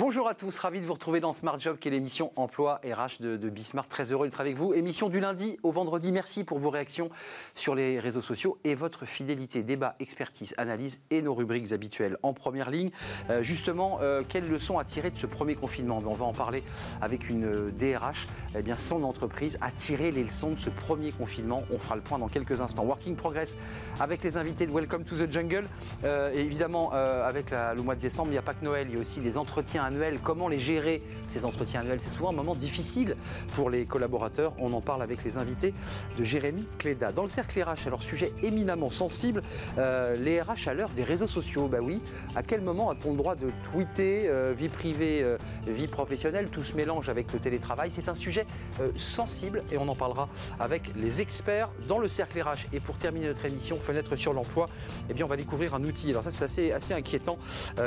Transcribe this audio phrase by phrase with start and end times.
[0.00, 3.20] Bonjour à tous, ravi de vous retrouver dans Smart Job, qui est l'émission Emploi RH
[3.20, 3.86] de, de Bismarck.
[3.86, 4.72] Très heureux d'être avec vous.
[4.72, 6.10] Émission du lundi au vendredi.
[6.10, 7.10] Merci pour vos réactions
[7.52, 9.62] sur les réseaux sociaux et votre fidélité.
[9.62, 12.88] Débat, expertise, analyse et nos rubriques habituelles en première ligne.
[13.28, 16.02] Euh, justement, euh, quelles leçons à tirer de ce premier confinement?
[16.02, 16.64] On va en parler
[17.02, 18.26] avec une DRH.
[18.56, 21.62] Eh bien, son entreprise a tiré les leçons de ce premier confinement.
[21.70, 22.84] On fera le point dans quelques instants.
[22.84, 23.54] Working Progress
[24.00, 25.68] avec les invités de Welcome to the Jungle.
[26.04, 28.96] Euh, évidemment, avec le mois de décembre, il n'y a pas que Noël, il y
[28.96, 29.89] a aussi les entretiens
[30.22, 32.00] comment les gérer, ces entretiens annuels.
[32.00, 33.16] C'est souvent un moment difficile
[33.54, 34.52] pour les collaborateurs.
[34.58, 35.74] On en parle avec les invités
[36.18, 37.12] de Jérémy Cléda.
[37.12, 39.42] Dans le cercle RH, alors sujet éminemment sensible,
[39.78, 41.68] euh, les RH à l'heure des réseaux sociaux.
[41.68, 42.00] Bah oui,
[42.34, 46.64] à quel moment a-t-on le droit de tweeter, euh, vie privée, euh, vie professionnelle, tout
[46.64, 48.46] se mélange avec le télétravail C'est un sujet
[48.94, 52.66] sensible et on en parlera avec les experts dans le cercle RH.
[52.72, 54.66] Et pour terminer notre émission, fenêtre sur l'emploi,
[55.08, 56.10] eh bien on va découvrir un outil.
[56.10, 57.38] Alors ça c'est assez, assez inquiétant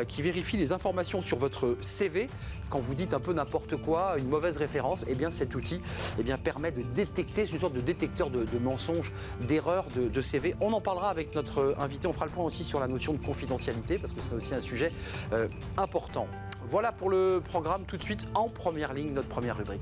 [0.07, 2.29] qui vérifie les informations sur votre CV,
[2.69, 5.81] quand vous dites un peu n'importe quoi, une mauvaise référence, eh bien cet outil
[6.19, 9.11] eh bien, permet de détecter, c'est une sorte de détecteur de, mensonges,
[9.47, 10.55] d'erreurs de, CV.
[10.61, 13.23] On en parlera avec notre invité, on fera le point aussi sur la notion de
[13.23, 14.91] confidentialité, parce que c'est aussi un sujet
[15.33, 16.27] euh, important.
[16.67, 19.81] Voilà pour le programme tout de suite en première ligne, notre première rubrique.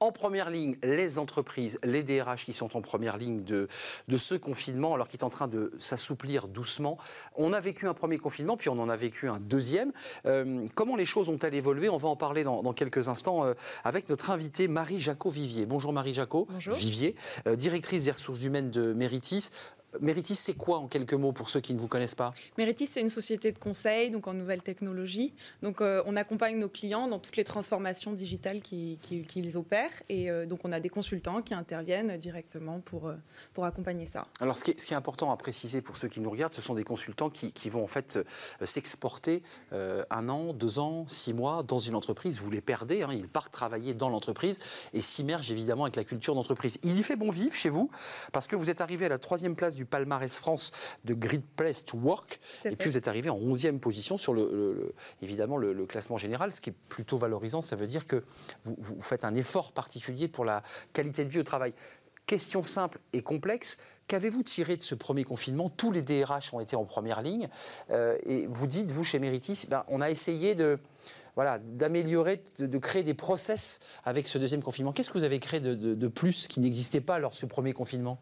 [0.00, 3.66] En première ligne, les entreprises, les DRH qui sont en première ligne de,
[4.06, 6.98] de ce confinement, alors qu'il est en train de s'assouplir doucement.
[7.34, 9.90] On a vécu un premier confinement, puis on en a vécu un deuxième.
[10.24, 11.88] Euh, comment les choses ont-elles évolué?
[11.88, 15.66] On va en parler dans, quelques instants euh, avec notre invitée Marie Jacot-Vivier.
[15.66, 16.46] Bonjour Marie Jacot.
[16.48, 16.74] Bonjour.
[16.74, 17.16] Vivier,
[17.48, 19.50] euh, directrice des ressources humaines de Méritis.
[20.00, 22.32] Méritis, c'est quoi en quelques mots pour ceux qui ne vous connaissent pas?
[22.58, 25.32] Méritis, c'est une société de conseil, donc en nouvelles technologies.
[25.62, 30.02] Donc euh, on accompagne nos clients dans toutes les transformations digitales qu'ils opèrent.
[30.10, 33.14] Et euh, donc on a des consultants qui interviennent directement pour, euh,
[33.54, 34.26] pour accompagner ça.
[34.40, 36.54] Alors ce qui, est, ce qui, est, important à préciser pour ceux qui nous regardent,
[36.54, 38.18] ce sont des consultants qui, qui vont en fait
[38.64, 39.42] s'exporter
[39.72, 42.40] un an, deux ans, six mois dans une entreprise.
[42.40, 44.58] Vous les perdez, hein, ils partent travailler dans l'entreprise
[44.92, 46.78] et s'immergent évidemment avec la culture d'entreprise.
[46.82, 47.90] Il y fait bon vivre chez vous
[48.32, 50.72] parce que vous êtes arrivé à la troisième place du palmarès France
[51.04, 52.40] de Great Place to Work.
[52.64, 56.60] Et puis vous êtes arrivé en 11e position sur le, évidemment le, classement général, ce
[56.60, 57.60] qui est plutôt valorisant.
[57.60, 58.24] Ça veut dire que
[58.64, 60.62] vous, vous faites un effort particulier pour la
[60.92, 61.72] qualité de vie au travail.
[62.28, 65.70] Question simple et complexe, qu'avez-vous tiré de ce premier confinement?
[65.70, 67.48] Tous les DRH ont été en première ligne.
[67.90, 70.78] Euh, et vous dites, vous, chez Méritis, ben, on a essayé de,
[71.36, 74.92] voilà, d'améliorer, de, créer des process avec ce deuxième confinement.
[74.92, 77.72] Qu'est-ce que vous avez créé de, de plus qui n'existait pas lors de ce premier
[77.72, 78.20] confinement?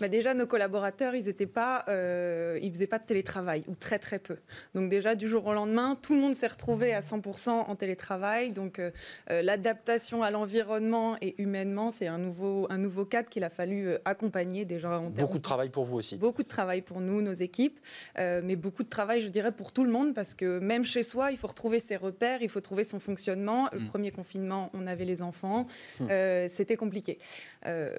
[0.00, 3.98] Bah, déjà, nos collaborateurs, ils ne pas, euh, ils faisaient pas de télétravail, ou très
[3.98, 4.36] très peu.
[4.74, 8.52] Donc déjà, du jour au lendemain, tout le monde s'est retrouvé à 100% en télétravail.
[8.52, 8.90] Donc euh,
[9.30, 13.90] euh, l'adaptation à l'environnement et humainement, c'est un nouveau, un nouveau cadre qu'il a fallu
[14.04, 14.98] accompagner déjà.
[14.98, 16.16] En beaucoup de travail pour vous aussi.
[16.16, 17.78] Beaucoup de travail pour nous, nos équipes,
[18.16, 21.30] mais beaucoup de travail, je dirais, pour tout le monde, parce que même chez soi,
[21.30, 23.68] il faut retrouver ses repères, il faut trouver son fonctionnement.
[23.72, 23.86] Le mm.
[23.86, 25.66] premier confinement, on avait les enfants,
[26.00, 26.06] mm.
[26.48, 27.18] c'était compliqué.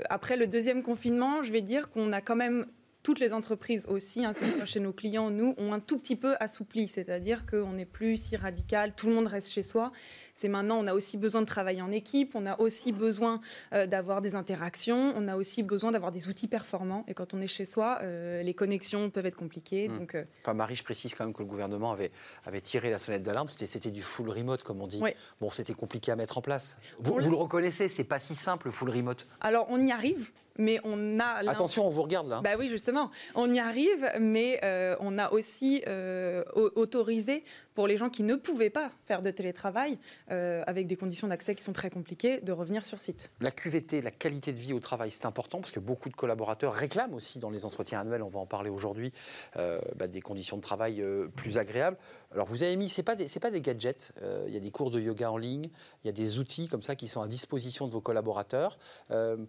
[0.09, 2.66] après le deuxième confinement, je vais dire qu'on a quand même
[3.03, 4.34] toutes les entreprises aussi, hein,
[4.66, 6.88] chez nos clients, nous, ont un tout petit peu assoupli.
[6.88, 9.91] C'est-à-dire qu'on n'est plus si radical, tout le monde reste chez soi.
[10.35, 13.41] C'est maintenant, on a aussi besoin de travailler en équipe, on a aussi besoin
[13.74, 17.03] euh, d'avoir des interactions, on a aussi besoin d'avoir des outils performants.
[17.07, 19.88] Et quand on est chez soi, euh, les connexions peuvent être compliquées.
[19.88, 22.12] Donc, euh, Enfin, Marie, je précise quand même que le gouvernement avait,
[22.46, 23.50] avait tiré la sonnette d'alarme.
[23.50, 25.01] C'était du full remote, comme on dit.
[25.40, 26.78] Bon, c'était compliqué à mettre en place.
[27.00, 29.28] Vous, vous le reconnaissez, c'est pas si simple, le full remote.
[29.40, 30.31] Alors, on y arrive
[30.62, 31.50] mais on a...
[31.50, 32.42] Attention, on vous regarde là.
[32.42, 37.98] Bah oui, justement, on y arrive, mais euh, on a aussi euh, autorisé pour les
[37.98, 39.98] gens qui ne pouvaient pas faire de télétravail,
[40.30, 43.32] euh, avec des conditions d'accès qui sont très compliquées, de revenir sur site.
[43.40, 46.74] La QVT, la qualité de vie au travail, c'est important parce que beaucoup de collaborateurs
[46.74, 49.14] réclament aussi dans les entretiens annuels, on va en parler aujourd'hui,
[49.56, 51.04] bah, des conditions de travail
[51.36, 51.98] plus agréables.
[52.34, 54.12] Alors vous avez mis, c'est pas c'est pas des gadgets,
[54.48, 55.69] il y a des cours de yoga en ligne,
[56.04, 58.78] il y a des outils comme ça qui sont à disposition de vos collaborateurs.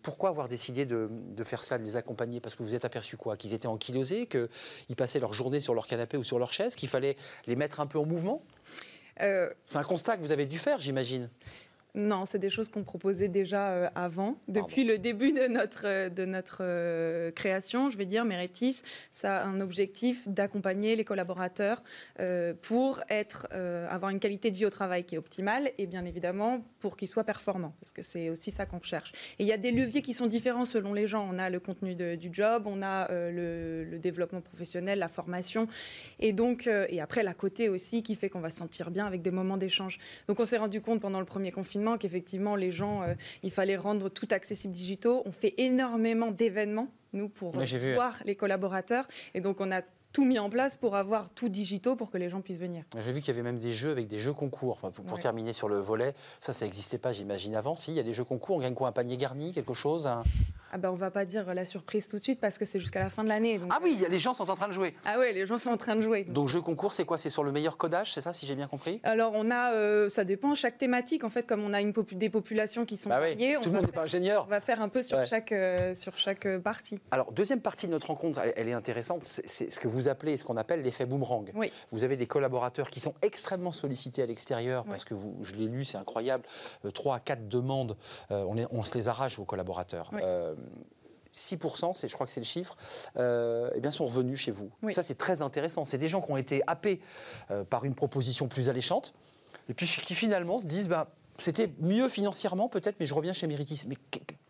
[0.02, 3.16] pourquoi avoir décidé de de, faire cela, de les accompagner Parce que vous êtes aperçu
[3.16, 3.36] quoi?
[3.36, 6.88] Qu'ils étaient ankylosés, qu'ils passaient leur journée sur leur canapé ou sur leur chaise, qu'il
[6.88, 7.16] fallait
[7.46, 8.42] les mettre un peu en mouvement?
[9.20, 11.28] Euh, C'est un constat que vous avez dû faire, j'imagine.
[11.94, 16.08] Non, c'est des choses qu'on proposait déjà euh, avant, depuis le début de notre, euh,
[16.08, 17.90] de notre euh, création.
[17.90, 21.82] Je vais dire, Mérétis, ça a un objectif d'accompagner les collaborateurs
[22.62, 23.48] pour être,
[23.90, 27.08] avoir une qualité de vie au travail qui est optimale et bien évidemment pour qu'ils
[27.08, 29.12] soient performants, parce que c'est aussi ça qu'on cherche.
[29.38, 31.26] Et il y a des leviers qui sont différents selon les gens.
[31.30, 35.66] On a le contenu du job, on a le, le, développement professionnel, la formation,
[36.20, 39.22] et donc et après la côté aussi qui fait qu'on va se sentir bien avec
[39.22, 39.98] des moments d'échange.
[40.28, 43.02] Donc on s'est rendu compte pendant le premier confinement confinement qu'effectivement, les gens,
[43.42, 45.22] il fallait rendre tout accessible digitaux.
[45.26, 49.06] On fait énormément d'événements, nous, pour voir les collaborateurs.
[49.34, 49.82] Et donc, on a
[50.12, 52.84] tout mis en place pour avoir tout digitaux pour que les gens puissent venir.
[52.98, 54.76] J'ai vu qu'il y avait même des jeux avec des jeux concours.
[54.78, 57.74] pour, terminer sur le volet, ça, ça n'existait pas, j'imagine, avant.
[57.74, 60.08] Si, il y a des jeux concours, on gagne quoi Un panier garni, quelque chose
[60.74, 63.00] ah ben, on va pas dire la surprise tout de suite parce que c'est jusqu'à
[63.00, 63.60] la fin de l'année.
[63.68, 64.94] Ah oui, les gens sont en train de jouer.
[65.04, 66.24] Ah oui, les gens sont en train de jouer.
[66.24, 67.18] Donc, jeu concours, c'est quoi?
[67.18, 68.98] C'est sur le meilleur codage, c'est ça, si j'ai bien compris?
[69.02, 72.30] Alors on a, euh, ça dépend, chaque thématique en fait, comme on a une des
[72.30, 73.58] populations qui sont bah variées.
[73.60, 74.44] Tout le monde n'est pas ingénieur.
[74.46, 77.00] On va faire un peu sur chaque euh, sur chaque euh, partie.
[77.10, 80.44] Alors deuxième partie de notre rencontre, elle, est intéressante, c'est ce que vous appelez, ce
[80.44, 81.50] qu'on appelle l'effet boomerang.
[81.54, 81.70] Oui.
[81.90, 85.66] Vous avez des collaborateurs qui sont extrêmement sollicités à l'extérieur parce que vous, je l'ai
[85.66, 86.44] lu, c'est incroyable,
[86.94, 87.98] trois à quatre demandes,
[88.30, 90.10] on, on, se les arrache vos collaborateurs.
[91.34, 92.76] 6%, c'est, je crois que c'est le chiffre,
[93.16, 94.70] euh, eh bien, sont revenus chez vous.
[94.90, 95.84] Ça, c'est très intéressant.
[95.84, 97.00] C'est des gens qui ont été happés
[97.50, 99.14] euh, par une proposition plus alléchante,
[99.68, 103.46] et puis qui finalement se disent, bah, c'était mieux financièrement peut-être, mais je reviens chez
[103.46, 103.84] Méritis.
[103.88, 103.96] Mais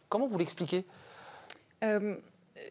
[0.08, 0.84] comment vous l'expliquez?
[1.84, 2.16] Euh,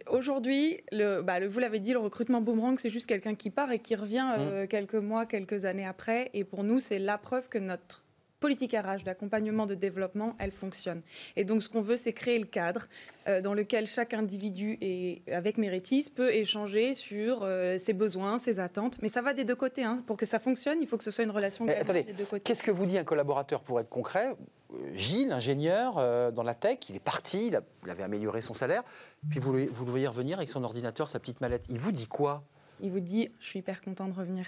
[0.07, 3.79] Aujourd'hui, le, bah, vous l'avez dit, le recrutement boomerang, c'est juste quelqu'un qui part et
[3.79, 4.67] qui revient mmh.
[4.67, 6.29] quelques mois, quelques années après.
[6.33, 8.00] Et pour nous, c'est la preuve que notre
[8.41, 11.01] politique RH d'accompagnement de développement, elle fonctionne.
[11.37, 12.87] Et donc, ce qu'on veut, c'est créer le cadre
[13.27, 18.59] euh, dans lequel chaque individu, et avec Méritis, peut échanger sur euh, ses besoins, ses
[18.59, 18.97] attentes.
[19.01, 19.83] Mais ça va des deux côtés.
[19.83, 20.03] Hein.
[20.07, 22.41] Pour que ça fonctionne, il faut que ce soit une relation des deux côtés.
[22.41, 24.35] Qu'est-ce que vous dit un collaborateur pour être concret?
[24.73, 25.95] Euh, Gilles, ingénieur
[26.33, 28.83] dans la tech, il est parti, il, avait amélioré son salaire,
[29.29, 31.63] puis vous, vous le voyez revenir avec son ordinateur, sa petite mallette.
[31.69, 32.43] Il vous dit quoi?
[32.81, 34.45] Il vous dit Je suis hyper content de revenir.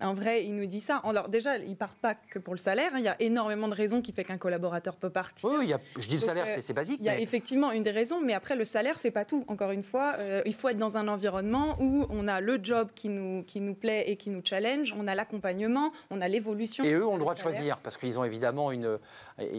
[0.00, 1.00] En vrai, il nous dit ça.
[1.04, 2.92] Alors déjà, ils partent pas que pour le salaire.
[2.94, 2.98] Hein.
[2.98, 5.50] Il y a énormément de raisons qui fait qu'un collaborateur peut partir.
[5.50, 6.98] Oui, je dis le salaire, euh, c'est basique.
[7.00, 9.44] Il y a effectivement une des raisons, mais après, le salaire fait pas tout.
[9.48, 12.90] Encore une fois, euh, il faut être dans un environnement où on a le job
[12.94, 16.84] qui nous, qui nous plaît et qui nous challenge, on a l'accompagnement, on a l'évolution.
[16.84, 18.98] Et eux ont le droit de choisir, parce qu'ils ont évidemment une...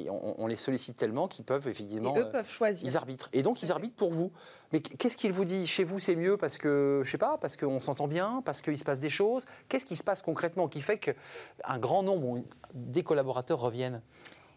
[0.09, 2.15] On, les sollicite tellement qu'ils peuvent effectivement...
[2.15, 2.88] Et eux peuvent choisir.
[2.88, 3.30] Ils arbitrent.
[3.33, 4.31] Et donc, ils arbitrent pour vous.
[4.71, 5.68] Mais qu'est-ce qu'il vous dit?
[5.68, 8.77] Chez vous, c'est mieux parce que, je sais pas, parce qu'on s'entend bien, parce qu'il
[8.77, 9.45] se passe des choses?
[9.68, 12.44] Qu'est-ce qui se passe concrètement qui fait qu'un grand nombre
[12.74, 14.02] des collaborateurs reviennent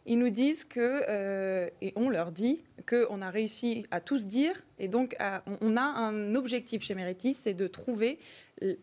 [0.04, 4.60] ils nous disent que, euh, et on leur dit, qu'on a réussi à tous dire,
[4.80, 5.16] et donc
[5.60, 8.18] on a un objectif chez Meritis, c'est de trouver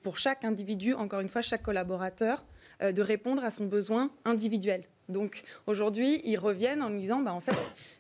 [0.01, 2.45] pour chaque individu, encore une fois, chaque collaborateur,
[2.81, 4.85] euh, de répondre à son besoin individuel.
[5.09, 7.55] Donc aujourd'hui, ils reviennent en nous disant, bah, en fait,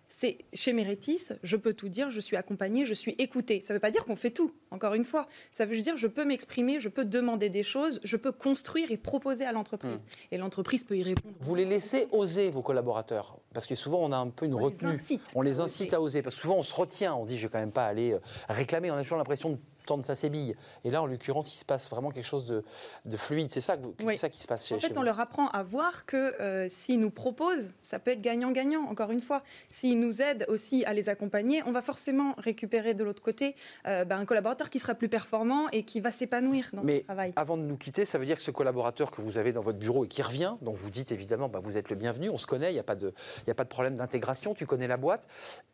[0.07, 3.61] c'est chez Méritis, je peux tout dire, je suis accompagnée, je suis écoutée.
[3.61, 5.27] Ça ne veut pas dire qu'on fait tout, encore une fois.
[5.51, 8.91] Ça veut juste dire je peux m'exprimer, je peux demander des choses, je peux construire
[8.91, 10.01] et proposer à l'entreprise.
[10.01, 10.33] Hmm.
[10.33, 11.35] Et l'entreprise peut y répondre.
[11.39, 13.37] Vous les laissez oser, vos collaborateurs?
[13.53, 14.99] Parce que souvent, on a un peu une retenue.
[15.35, 16.21] on les incite à oser.
[16.21, 17.15] Parce que souvent, on se retient.
[17.15, 18.19] On dit je ne vais quand même pas aller euh,
[18.49, 18.91] réclamer.
[18.91, 19.57] On a toujours l'impression de
[19.97, 20.55] de sa sébille.
[20.83, 23.49] Et là, en l'occurrence, il se passe vraiment quelque chose de, fluide.
[23.51, 23.77] C'est ça,
[24.17, 26.99] ça qui se passe chez En fait, on leur apprend à voir que euh, s'ils
[26.99, 29.43] nous proposent, ça peut être gagnant-gagnant, encore une fois.
[29.69, 33.55] S'ils nous aident aussi à les accompagner, on va forcément récupérer de l'autre côté
[33.87, 37.05] euh, ben, un collaborateur qui sera plus performant et qui va s'épanouir dans Mais son
[37.05, 37.33] travail.
[37.35, 39.79] Avant de nous quitter, ça veut dire que ce collaborateur que vous avez dans votre
[39.79, 42.47] bureau et qui revient, dont vous dites évidemment, ben, vous êtes le bienvenu, on se
[42.47, 43.13] connaît, il n'y a, pas de,
[43.47, 45.27] a pas de problème d'intégration, tu connais la boîte,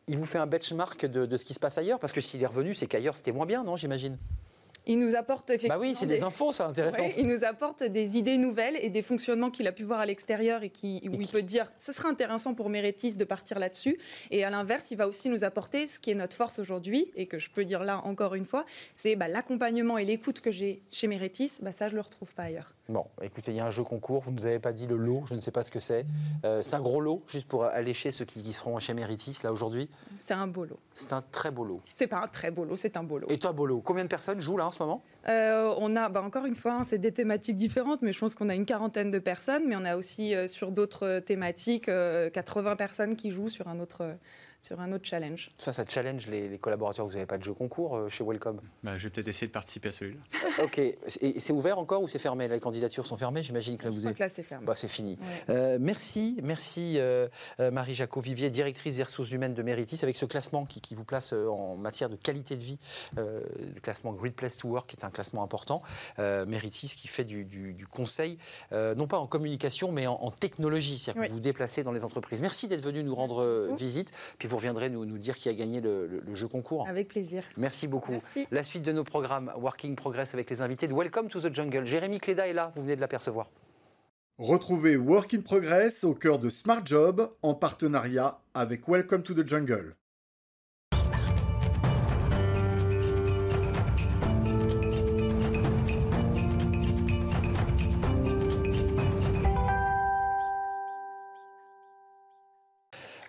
[0.07, 1.99] il vous fait un benchmark de, de ce qui se passe ailleurs?
[1.99, 4.04] Parce que s'il est revenu, c'est qu'ailleurs c'était moins bien, non, j'imagine?
[4.05, 4.19] j'imagine
[4.87, 5.75] il nous apporte effectivement.
[5.75, 7.03] Bah oui, c'est des, infos, c'est intéressant.
[7.17, 10.63] il nous apporte des idées nouvelles et des fonctionnements qu'il a pu voir à l'extérieur
[10.63, 13.97] et qui, où il peut dire ce sera intéressant pour Mérétis de partir là-dessus.
[14.31, 17.27] Et à l'inverse, il va aussi nous apporter ce qui est notre force aujourd'hui et
[17.27, 20.81] que je peux dire là encore une fois c'est bah, l'accompagnement et l'écoute que j'ai
[20.91, 21.61] chez Mérétis.
[21.61, 22.73] Bah, ça, je ne le retrouve pas ailleurs.
[22.87, 24.21] Bon, écoutez, il y a un jeu concours.
[24.21, 26.05] Vous ne nous avez pas dit le lot, je ne sais pas ce que c'est.
[26.43, 29.89] Euh, c'est un gros lot, juste pour allécher ceux qui, seront chez Mérétis là aujourd'hui
[30.17, 30.79] C'est un beau lot.
[30.93, 31.81] C'est un très beau lot.
[31.89, 33.27] C'est pas un très beau lot, c'est un beau lot.
[33.29, 36.45] Et toi, beau lot Combien de personnes jouent là moment euh, on a, bah, encore
[36.45, 39.19] une fois, hein, c'est des thématiques différentes, mais je pense qu'on a une quarantaine de
[39.19, 41.91] personnes, mais on a aussi euh, sur d'autres thématiques 80
[42.71, 44.17] euh, personnes qui jouent sur un autre
[44.65, 45.49] sur un autre challenge.
[45.59, 47.05] Ça, ça challenge les, collaborateurs.
[47.05, 48.59] Vous n'avez pas de jeu concours euh, chez Welcome?
[48.83, 50.19] Bah, Je vais peut-être essayer de participer à celui-là.
[50.63, 50.79] ok.
[50.79, 52.47] Et c'est ouvert encore ou c'est fermé?
[52.47, 54.17] Les candidatures sont fermées J'imagine que là, vous êtes.
[54.17, 54.65] là, c'est fermé.
[54.65, 55.19] Bah, c'est fini.
[55.49, 57.27] Euh, merci, merci euh,
[57.59, 61.33] Marie Jacot Vivier, directrice des ressources humaines de Méritis, avec ce classement qui, vous place
[61.33, 62.79] en matière de qualité de vie,
[63.17, 65.83] le classement Great Place to Work, qui est un classement important.
[66.17, 68.37] Méritis qui fait du, conseil,
[68.71, 72.41] non pas en communication, mais en, technologie, c'est-à-dire que vous vous déplacez dans les entreprises.
[72.41, 74.11] Merci d'être venu nous rendre visite.
[74.37, 76.87] Puis vous reviendrez nous, nous dire qui a gagné le, jeu concours.
[76.87, 77.43] Avec plaisir.
[77.57, 78.21] Merci beaucoup.
[78.51, 81.85] La suite de nos programmes Working Progress avec les invités de Welcome to the Jungle.
[81.85, 83.49] Jérémy Cléda est là, vous venez de l'apercevoir.
[84.37, 89.95] Retrouvez Working Progress au cœur de Smart Job en partenariat avec Welcome to the Jungle.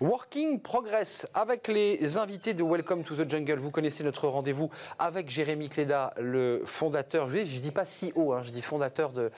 [0.00, 3.54] Working Progress avec les invités de Welcome to the Jungle.
[3.54, 8.42] Vous connaissez notre rendez-vous avec Jérémy Cléda, le fondateur, je ne dis pas CEO, hein,
[8.42, 9.30] je dis fondateur de,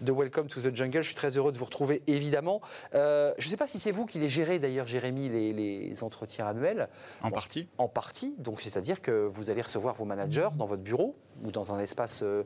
[0.00, 1.02] de, Welcome to the Jungle.
[1.02, 2.62] Je suis très heureux de vous retrouver évidemment.
[2.94, 6.02] Euh, je ne sais pas si c'est vous qui les gérez d'ailleurs, Jérémy, les, les,
[6.02, 6.88] entretiens annuels.
[7.22, 7.68] En partie.
[7.76, 11.72] En partie, donc c'est-à-dire que vous allez recevoir vos managers dans votre bureau ou dans
[11.72, 12.42] un espace euh,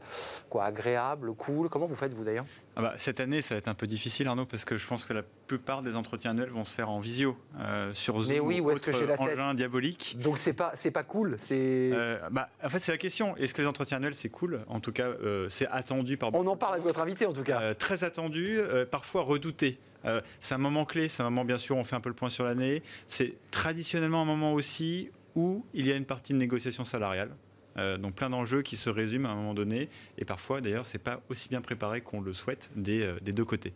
[0.48, 1.68] quoi, agréable, cool.
[1.68, 2.46] Comment vous faites vous d'ailleurs?
[2.76, 5.04] Ah bah, Cette année, ça va être un peu difficile Arnaud parce que je pense
[5.04, 8.40] que la plupart des entretiens annuels vont se faire en visio euh, sur Zoom Mais
[8.40, 9.38] oui, où est-ce que j'ai la tête?
[9.56, 10.16] diabolique.
[10.20, 11.90] Donc c'est pas c'est pas cool, c'est.
[11.92, 13.36] Euh, bah, en fait, c'est la question.
[13.36, 14.60] Est-ce que les entretiens annuels c'est cool?
[14.68, 16.34] En tout cas, euh, c'est attendu par.
[16.34, 17.74] On en parle avec votre invité en tout cas.
[17.74, 18.58] très attendu,
[18.90, 19.78] parfois redouté.
[20.40, 22.30] c'est un moment clé, c'est un moment bien sûr, on fait un peu le point
[22.30, 22.82] sur l'année.
[23.08, 27.30] C'est traditionnellement un moment aussi où il y a une partie de négociation salariale.
[27.76, 29.88] Euh, donc plein d'enjeux qui se résument à un moment donné.
[30.18, 33.44] Et parfois, d'ailleurs, c'est pas aussi bien préparé qu'on le souhaite des, euh, des deux
[33.44, 33.72] côtés.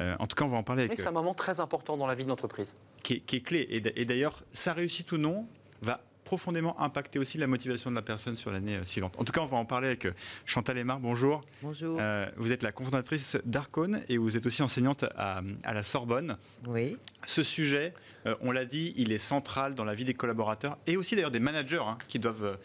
[0.00, 0.98] Euh, en tout cas, on va en parler avec.
[0.98, 2.76] c'est un moment très important dans la vie de l'entreprise.
[3.02, 3.66] Qui, qui, est clé.
[3.70, 5.46] Et d'ailleurs, ça réussit ou non
[5.82, 9.14] va profondément impacté aussi la motivation de la personne sur l'année euh, suivante.
[9.16, 10.12] En tout cas, on va en parler avec euh,
[10.44, 11.00] Chantal Aymar.
[11.00, 11.40] Bonjour.
[11.62, 11.96] Bonjour.
[11.98, 16.36] Euh, vous êtes la cofondatrice d'Arcone et vous êtes aussi enseignante à, la Sorbonne.
[16.66, 16.98] Oui.
[17.26, 17.94] Ce sujet,
[18.42, 21.40] on l'a dit, il est central dans la vie des collaborateurs et aussi d'ailleurs des
[21.40, 22.58] managers hein, qui doivent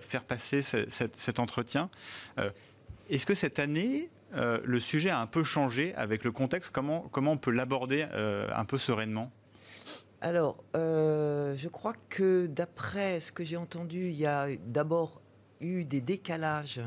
[0.00, 1.90] faire passer cet entretien.
[3.10, 6.70] Est-ce que cette année, le sujet a un peu changé avec le contexte?
[6.70, 9.30] Comment, comment on peut l'aborder un peu sereinement?
[10.20, 15.20] Alors, euh, je crois que d'après ce que j'ai entendu, il y a d'abord
[15.60, 16.82] eu des décalages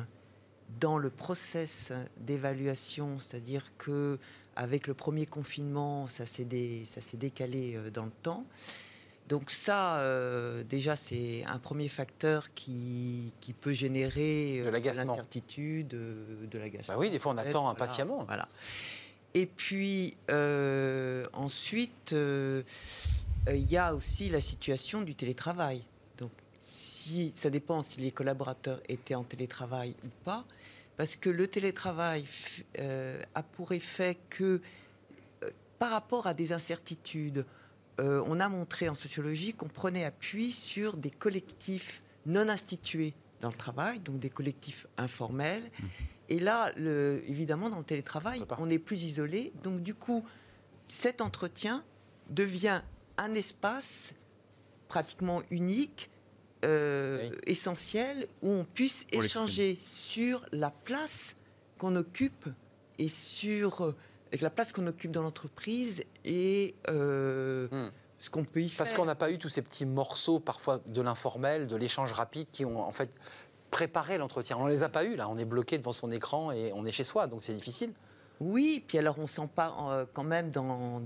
[0.80, 4.20] dans le process d'évaluation, c'est-à-dire que
[4.56, 8.46] avec le premier confinement, ça s'est décalé euh, dans le temps.
[9.30, 16.94] Donc ça, euh, déjà, c'est un premier facteur qui, peut générer de l'incertitude, de, l'agacement.
[16.94, 18.26] Bah oui, des fois, on attend impatiemment.
[18.26, 18.48] Voilà.
[19.34, 20.16] Et puis,
[21.34, 22.64] ensuite, euh,
[23.48, 25.84] il y a aussi la situation du télétravail.
[26.18, 30.46] Donc, si, ça dépend si les collaborateurs étaient en télétravail ou pas,
[30.98, 32.26] parce que le télétravail
[32.80, 34.62] euh, a pour effet que,
[35.44, 37.46] euh, par rapport à des incertitudes,
[38.00, 43.54] on a montré en sociologie qu'on prenait appui sur des collectifs non institués dans le
[43.54, 45.62] travail, donc des collectifs informels.
[45.62, 45.86] Mmh.
[46.30, 49.54] Et là, le, évidemment, dans le télétravail, on est plus isolé.
[49.64, 50.26] Donc, du coup,
[50.88, 51.84] cet entretien
[52.30, 52.82] devient
[53.18, 54.14] un espace
[54.88, 56.10] pratiquement unique,
[56.66, 61.36] euh, essentiel, où on puisse échanger sur la place
[61.78, 62.48] qu'on occupe
[63.00, 63.94] et sur
[64.42, 67.92] la place qu'on occupe dans l'entreprise et euh, hmm.
[68.20, 68.78] ce qu'on peut y faire.
[68.78, 72.48] Parce qu'on n'a pas eu tous ces petits morceaux, parfois de l'informel, de l'échange rapide,
[72.52, 73.10] qui ont en fait
[73.72, 74.58] préparé l'entretien.
[74.58, 76.86] On ne les a pas eu là, on est bloqué devant son écran et on
[76.86, 77.94] est chez soi, donc c'est difficile.
[78.44, 81.02] Oui, puis alors on sent pas euh, quand même dans,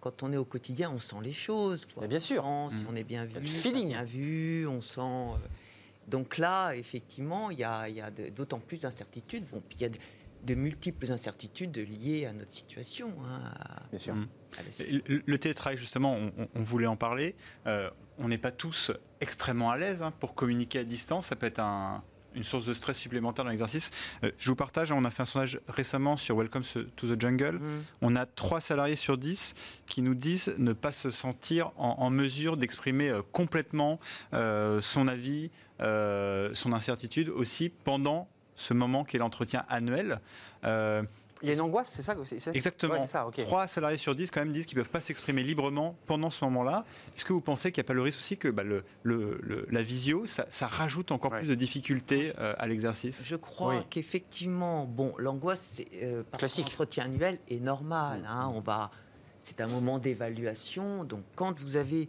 [0.00, 1.86] quand on est au quotidien, on sent les choses.
[2.08, 2.44] bien sûr.
[2.44, 2.86] On, si mm.
[2.90, 3.88] on est bien vu, feeling.
[3.88, 5.00] bien vu, on sent.
[5.00, 5.36] Euh,
[6.06, 7.88] donc là, effectivement, il y a,
[8.34, 9.44] d'autant plus d'incertitudes.
[9.50, 9.90] Bon, puis il y a
[10.44, 13.12] de, multiples incertitudes liées à notre situation.
[13.24, 13.50] Hein,
[13.90, 14.14] bien sûr.
[14.14, 14.28] Mm.
[15.26, 16.16] Le, télétravail, justement,
[16.54, 17.34] on, voulait en parler.
[17.66, 21.26] Euh, on n'est pas tous extrêmement à l'aise hein, pour communiquer à distance.
[21.26, 22.04] Ça peut être un,
[22.36, 23.90] une source de stress supplémentaire dans l'exercice.
[24.22, 26.62] Euh, je vous partage, on a fait un sondage récemment sur Welcome
[26.96, 27.56] to the Jungle.
[27.56, 27.84] Mm.
[28.02, 29.54] On a 3 salariés sur 10
[29.86, 33.98] qui nous disent ne pas se sentir en, mesure d'exprimer euh, complètement
[34.34, 40.20] euh, son avis, son incertitude aussi pendant ce moment qui est l'entretien annuel.
[41.42, 42.14] Il y a une angoisse, c'est ça
[42.54, 43.06] Exactement.
[43.06, 46.30] ça, Trois salariés sur 10 quand même disent qu'ils ne peuvent pas s'exprimer librement pendant
[46.30, 46.84] ce moment-là.
[47.16, 49.82] Est-ce que vous pensez qu'il n'y a pas le risque aussi que bah, le, la
[49.82, 53.22] visio, ça, rajoute encore plus de difficultés euh, à l'exercice?
[53.24, 58.20] Je crois qu'effectivement, bon, l'angoisse euh, par l'entretien annuel est normal.
[58.22, 58.26] Mm.
[58.26, 58.52] Hein.
[58.54, 58.90] on va,
[59.42, 61.04] c'est un moment d'évaluation.
[61.04, 62.08] Donc quand vous avez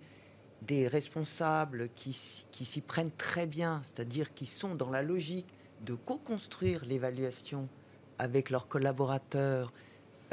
[0.61, 5.47] des responsables qui, qui s'y prennent très bien, c'est-à-dire qui sont dans la logique
[5.81, 7.69] de co-construire l'évaluation
[8.19, 9.73] avec leurs collaborateurs.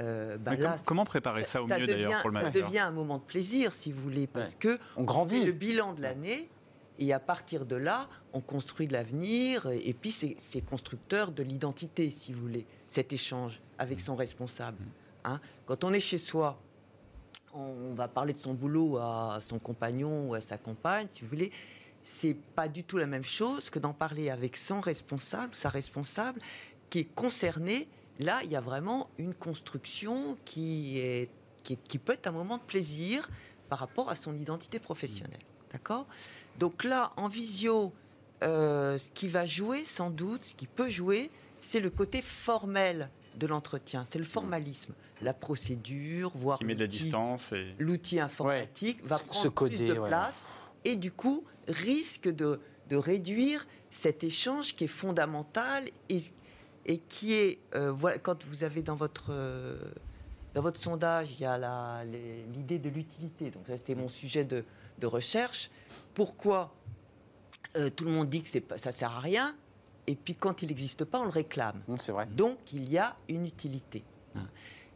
[0.01, 3.23] Euh, bah comment préparer ça, au mieux d'ailleurs pour le Ça devient un moment de
[3.23, 5.45] plaisir, si vous voulez, parce que on grandit.
[5.45, 6.51] le bilan de l'année.
[7.01, 9.67] Et à partir de là, on construit l'avenir.
[9.67, 14.79] Et puis, c'est constructeur de l'identité, si vous voulez, cet échange avec son responsable.
[14.81, 14.89] Mm.
[15.25, 15.41] Hein.
[15.67, 16.61] Quand on est chez soi,
[17.53, 21.29] on va parler de son boulot à son compagnon ou à sa compagne, si vous
[21.29, 21.53] voulez.
[22.03, 26.41] C'est pas du tout la même chose que d'en parler avec son responsable, sa responsable,
[26.95, 27.89] qui est concerné,
[28.21, 31.29] là, il y a vraiment une construction qui, est,
[31.65, 33.29] qui, peut être un moment de plaisir
[33.69, 35.41] par rapport à son identité professionnelle.
[35.73, 36.07] D'accord?
[36.61, 37.93] Donc là, en visio,
[38.45, 43.09] euh, ce qui va jouer, sans doute, ce qui peut jouer, c'est le côté formel
[43.41, 47.75] de l'entretien, c'est le formalisme, la procédure, voire Qui met de la l'outil- distance et...
[47.81, 50.09] l'outil informatique va Se- prendre se coder, plus de ouais.
[50.09, 50.47] place
[50.85, 56.21] et du coup risque de, de réduire cet échange qui est fondamental et,
[56.87, 59.77] et qui est, euh, voilà, quand vous avez dans votre, euh,
[60.55, 62.05] dans votre sondage, il y a
[62.53, 63.51] l'idée de l'utilité.
[63.51, 64.65] Donc ça, c'était mon sujet de,
[64.99, 65.71] de recherche.
[66.15, 66.75] Pourquoi
[67.77, 68.49] euh, tout le monde dit que
[68.79, 69.57] ça sert à rien
[70.07, 72.27] et puis quand il n'existe pas, on le réclame Hum, C'est vrai.
[72.27, 74.05] donc, il y a une utilité.
[74.37, 74.47] hein.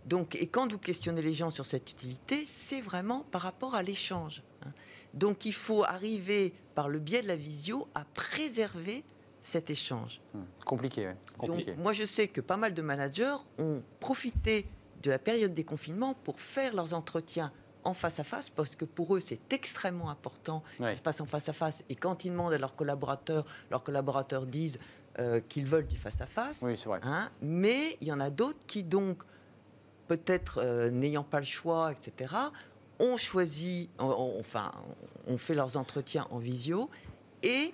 [0.04, 3.82] Donc, et quand vous questionnez les gens sur cette utilité, c'est vraiment par rapport à
[3.82, 4.42] l'échange.
[4.64, 4.70] hein.
[5.14, 9.02] Donc, il faut arriver, par le biais de la visio, à préserver
[9.48, 10.20] cet échange.
[10.34, 11.16] Hum, Compliqué, ouais.
[11.38, 11.72] Compliqué.
[11.72, 14.66] Donc, moi, je sais que pas mal de managers ont profité
[15.02, 17.50] de la période des confinements pour faire leurs entretiens
[17.84, 20.88] en face à face, parce que pour eux, c'est extrêmement important Ouais.
[20.88, 21.82] qu'ils se passe en face à face.
[21.88, 24.78] Et quand ils demandent à leurs collaborateurs, leurs collaborateurs disent
[25.20, 26.60] euh, qu'ils veulent du face à face.
[26.62, 27.00] Oui, c'est vrai.
[27.02, 29.22] Hein, mais il y en a d'autres qui, donc,
[30.08, 32.34] peut-être euh, n'ayant pas le choix, etc.,
[32.98, 34.72] ont choisi, on- on- enfin,
[35.26, 36.90] ont fait leurs entretiens en visio.
[37.42, 37.72] Et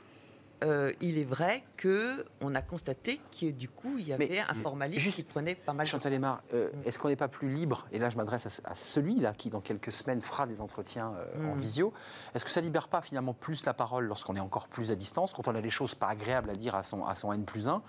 [0.65, 4.39] euh, il est vrai que on a constaté que, du coup, il y avait Mais,
[4.41, 7.29] un formalisme juste- qui prenait pas mal de Chantal Aymar, euh, est-ce qu'on n'est pas
[7.29, 7.87] plus libre?
[7.93, 11.13] Et là, je m'adresse à, ce- à celui-là qui, dans quelques semaines, fera des entretiens
[11.17, 11.61] euh, en Mm.
[11.61, 11.93] visio.
[12.35, 15.33] Est-ce que ça libère pas finalement plus la parole lorsqu'on est encore plus à distance,
[15.33, 17.69] quand on a des choses pas agréables à dire à son, à son N plus
[17.69, 17.83] 1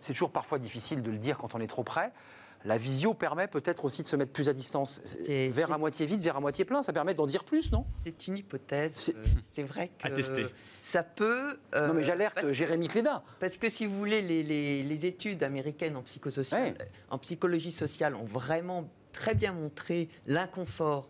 [0.00, 2.12] C'est toujours parfois difficile de le dire quand on est trop près.
[2.64, 5.00] La visio permet peut-être aussi de se mettre plus à distance.
[5.04, 7.86] C'est- Vers à moitié vide, vers à moitié plein, ça permet d'en dire plus, non?
[8.02, 8.94] C'est une hypothèse.
[8.96, 9.14] C'est-
[9.62, 10.46] euh, vrai que À tester.
[10.80, 11.56] ça peut.
[11.74, 13.22] euh, Non mais j'alerte Jérémy Cléda.
[13.40, 16.74] Parce que si vous voulez, les, les- les études américaines en, psychosocial, Ouais.
[17.10, 21.08] en psychologie sociale ont vraiment très bien montré l'inconfort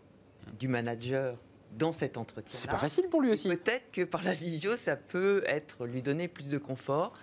[0.59, 1.37] du manager
[1.77, 2.53] dans cet entretien.
[2.57, 3.47] C'est pas facile pour lui aussi.
[3.47, 7.13] Peut-être que par la visio, ça peut être lui donner plus de confort.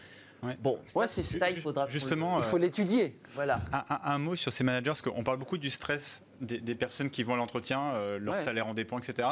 [0.47, 0.57] Ouais.
[0.61, 1.89] Bon, ça, Ouais, c'est- ça, il faudra.
[1.89, 3.19] Justement, Il faut l'étudier.
[3.35, 3.61] Voilà.
[3.73, 6.75] Un, un- un mot sur ces managers, parce qu'on parle beaucoup du stress des, des
[6.75, 8.41] personnes qui vont à l'entretien, euh, leur Ouais.
[8.41, 9.27] salaire en dépend, etc.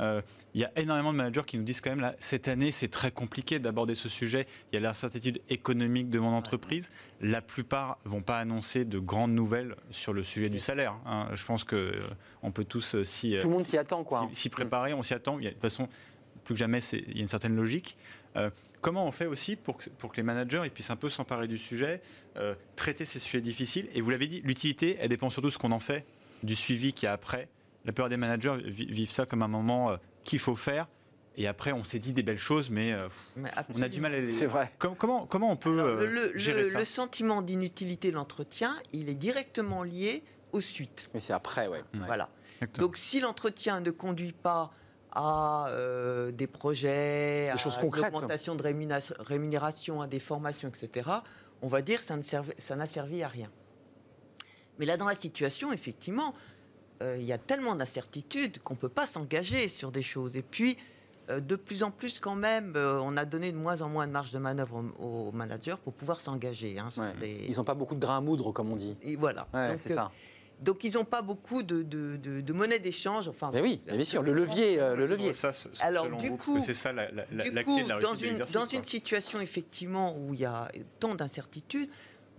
[0.00, 0.22] Euh,
[0.54, 2.88] Il y a énormément de managers qui nous disent quand même, là, cette année, c'est
[2.88, 4.46] très compliqué d'aborder ce sujet.
[4.72, 6.90] Il y a l'incertitude économique de mon entreprise.
[7.20, 10.94] La plupart vont pas annoncer de grandes nouvelles sur le sujet du salaire.
[11.04, 11.28] hein.
[11.34, 11.98] Je pense que euh,
[12.42, 14.26] on peut tous euh, s'y Tout le monde s'y attend, quoi.
[14.32, 15.36] s'y- préparer, on s'y attend.
[15.38, 15.88] De toute façon,
[16.44, 17.98] plus que jamais, il y a une certaine logique.
[18.36, 21.08] Euh, comment on fait aussi pour que, pour que les managers ils puissent un peu
[21.08, 22.00] s'emparer du sujet,
[22.36, 25.58] euh, traiter ces sujets difficiles Et vous l'avez dit, l'utilité, elle dépend surtout de ce
[25.58, 26.04] qu'on en fait,
[26.42, 27.48] du suivi qu'il y a après.
[27.84, 30.88] La plupart des managers vi- vivent ça comme un moment euh, qu'il faut faire.
[31.38, 34.14] Et après, on s'est dit des belles choses, mais euh, Mais on a du mal
[34.14, 34.30] à les.
[34.30, 34.72] C'est vrai.
[34.78, 36.78] Com- comment, comment on peut Alors, euh, le, le- gérer ça?
[36.78, 41.10] le sentiment d'inutilité de l'entretien, il est directement lié aux suites.
[41.12, 41.80] Mais c'est après, ouais.
[41.94, 42.06] Ouais.
[42.06, 42.30] Voilà.
[42.62, 42.86] Exactement.
[42.86, 44.70] Donc si l'entretien ne conduit pas
[45.18, 48.12] à euh, des projets, à choses concrètes.
[48.12, 48.62] l'augmentation de
[49.20, 51.08] rémunération, à des formations, etc.,
[51.62, 53.50] on va dire que ça ne servait- ça n'a servi à rien.
[54.78, 56.34] Mais là, dans la situation, effectivement,
[57.02, 60.36] euh, il y a tellement d'incertitudes qu'on ne peut pas s'engager sur des choses.
[60.36, 60.76] Et puis,
[61.30, 64.06] euh, de plus en plus, quand même, euh, on a donné de moins en moins
[64.06, 66.78] de marge de manœuvre aux, aux managers pour pouvoir s'engager.
[66.78, 67.14] hein, Ouais.
[67.20, 68.96] des- Ils n'ont pas beaucoup de grains à moudre, comme on dit.
[69.02, 69.48] Et voilà.
[69.54, 70.10] Ouais, Donc, c'est ça.
[70.60, 73.28] Donc, ils n'ont pas beaucoup de, de- de- de monnaie d'échange.
[73.28, 75.34] Enfin, Mais oui, mais bien sûr, le levier, euh, le levier.
[75.34, 77.88] Ça, Alors, du vous, coup- c'est ça la, la- la- du la coup, clé de
[77.90, 81.90] la dans une, dans une situation effectivement où il y a tant d'incertitudes,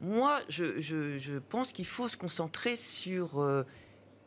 [0.01, 3.63] moi, je, je- je pense qu'il faut se concentrer sur euh,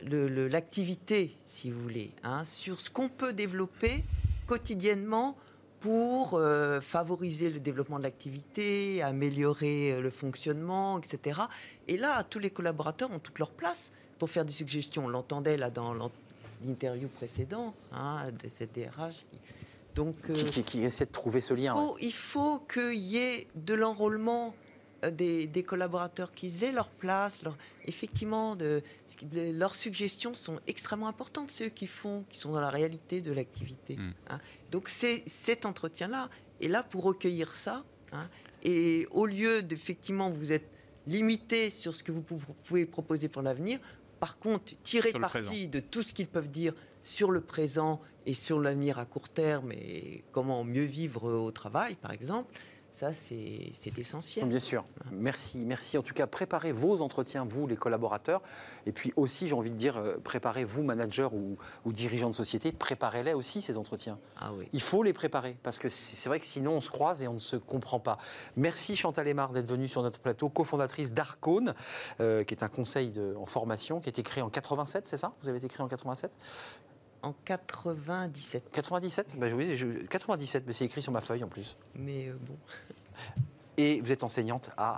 [0.05, 4.05] le- le- l'activité, si vous voulez, hein, sur ce qu'on peut développer
[4.47, 5.37] quotidiennement
[5.81, 11.41] pour euh, favoriser le développement de l'activité, améliorer euh, le fonctionnement, etc.
[11.89, 15.07] Et là, tous les collaborateurs ont toute leur place pour faire des suggestions.
[15.07, 15.95] On l'entendait là dans
[16.65, 19.25] l'interview précédente hein, de cette DRH.
[19.95, 21.75] Donc, Qui, euh, qui- qui essaie de trouver ce lien.
[21.75, 21.87] il ouais.
[21.87, 24.55] faut, il faut qu'il y ait de l'enrôlement
[25.11, 27.43] des, des collaborateurs, qu'ils aient leur place.
[27.43, 28.83] Leur, effectivement, de,
[29.53, 33.97] leurs suggestions sont extrêmement importantes, ceux qui font, qui sont dans la réalité de l'activité.
[33.97, 34.15] Mm.
[34.31, 34.41] hein.
[34.71, 36.29] Donc c'est cet entretien-là
[36.61, 37.85] est là pour recueillir ça.
[38.13, 38.29] hein.
[38.63, 40.69] et au lieu d'effectivement vous êtes
[41.07, 43.79] limité sur ce que vous pou- pouvez proposer pour l'avenir,
[44.21, 48.61] par contre tirer parti de tout ce qu'ils peuvent dire sur le présent et sur
[48.61, 52.53] l'avenir à court terme et comment mieux vivre au travail, par exemple,
[52.91, 54.47] ça c'est essentiel.
[54.47, 54.85] Bien sûr.
[55.13, 55.97] Merci, merci.
[55.99, 58.43] En tout cas, préparez vos entretiens, vous, les collaborateurs.
[58.87, 62.35] Et puis aussi, j'ai envie de dire, euh, préparez vous, managers ou, ou dirigeants de
[62.35, 64.19] société, préparez-les aussi, ces entretiens.
[64.39, 64.69] Ah oui.
[64.73, 67.29] Il faut les préparer, parce que c'est c'est vrai que sinon on se croise et
[67.29, 68.19] on ne se comprend pas.
[68.57, 71.75] Merci Chantal Aymar d'être venue sur notre plateau, cofondatrice d'Arcone,
[72.21, 75.17] euh, qui est un conseil de- en formation, qui a été créé en 87, c'est
[75.17, 75.33] ça?
[75.43, 76.31] Vous avez été créé en 87
[77.23, 78.71] En 97.
[78.73, 81.77] 97 ben, oui, je- 97, mais c'est écrit sur ma feuille en plus.
[81.95, 82.57] Mais euh, bon.
[83.77, 84.95] et vous êtes enseignante à,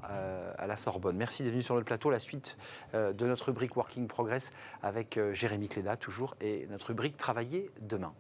[0.59, 1.17] à la Sorbonne.
[1.17, 2.11] Merci d'être venue sur notre plateau.
[2.11, 2.57] La suite
[2.95, 4.51] de notre rubrique Working Progress
[4.83, 8.13] avec Jérémy Cléda, toujours, et notre rubrique Travailler demain.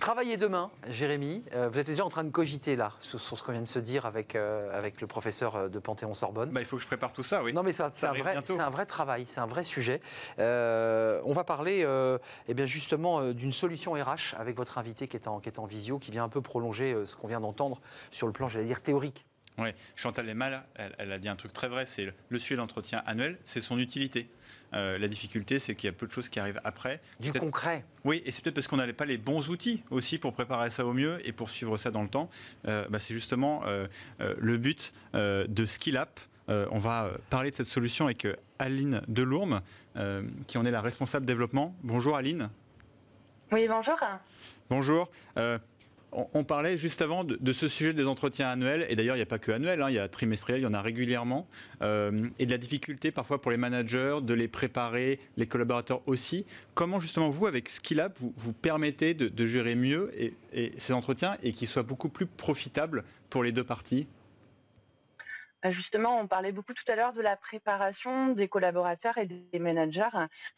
[0.00, 3.52] Travailler demain, Jérémy, euh, vous êtes déjà en train de cogiter là sur, ce qu'on
[3.52, 6.50] vient de se dire avec, euh, avec le professeur euh, de Panthéon-Sorbonne.
[6.50, 7.52] Bah, il faut que je prépare tout ça, oui.
[7.54, 10.00] Non mais c'est un, vrai, un vrai travail, c'est un vrai sujet.
[10.38, 11.86] on va parler
[12.48, 15.66] eh bien justement d'une solution RH avec votre invité qui est, en, qui est en
[15.66, 17.80] visio, qui vient un peu prolonger ce qu'on vient d'entendre
[18.10, 19.24] sur le plan, j'allais dire, théorique.
[19.58, 23.02] Oui, Chantal Lemal, elle, elle a dit un truc très vrai, c'est le sujet d'entretien
[23.06, 24.28] annuel, c'est son utilité.
[24.74, 27.00] Euh, la difficulté, c'est qu'il y a peu de choses qui arrivent après.
[27.20, 27.84] Du concret.
[28.04, 30.84] Oui, et c'est peut-être parce qu'on n'avait pas les bons outils aussi pour préparer ça
[30.84, 32.28] au mieux et pour suivre ça dans le temps.
[32.66, 33.86] Euh, bah, c'est justement euh,
[34.18, 36.20] le but de SkillUp.
[36.48, 38.26] on va parler de cette solution avec
[38.58, 39.62] Aline Delourme,
[40.46, 41.74] qui en est la responsable développement.
[41.82, 42.50] Bonjour Aline.
[43.52, 43.96] Oui, bonjour.
[44.68, 45.08] Bonjour
[46.12, 49.26] on, parlait juste avant de, ce sujet des entretiens annuels, et d'ailleurs il n'y a
[49.26, 51.46] pas que annuel, hein, il y a trimestriel, il y en a régulièrement,
[51.82, 56.46] euh, et de la difficulté parfois pour les managers de les préparer, les collaborateurs aussi.
[56.74, 60.10] Comment justement vous, avec SkillUp, vous, vous permettez de, gérer mieux
[60.76, 64.06] ces entretiens et qu'ils soient beaucoup plus profitables pour les deux parties?
[65.70, 70.08] Justement, on parlait beaucoup tout à l'heure de la préparation des collaborateurs et des managers.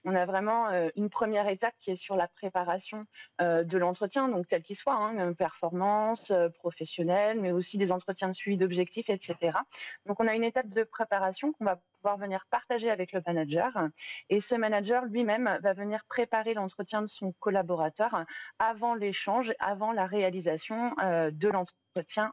[0.05, 3.05] On a vraiment euh, une première étape qui est sur la préparation
[3.41, 8.29] euh, de l'entretien, donc tel qu'il soit, hein, performance euh, professionnelle, mais aussi des entretiens
[8.29, 9.59] de suivi d'objectifs, etc.
[10.07, 13.73] Donc on a une étape de préparation qu'on va pouvoir venir partager avec le manager.
[14.29, 18.25] Et ce manager lui-même va venir préparer l'entretien de son collaborateur
[18.59, 21.79] avant l'échange, avant la réalisation de l'entretien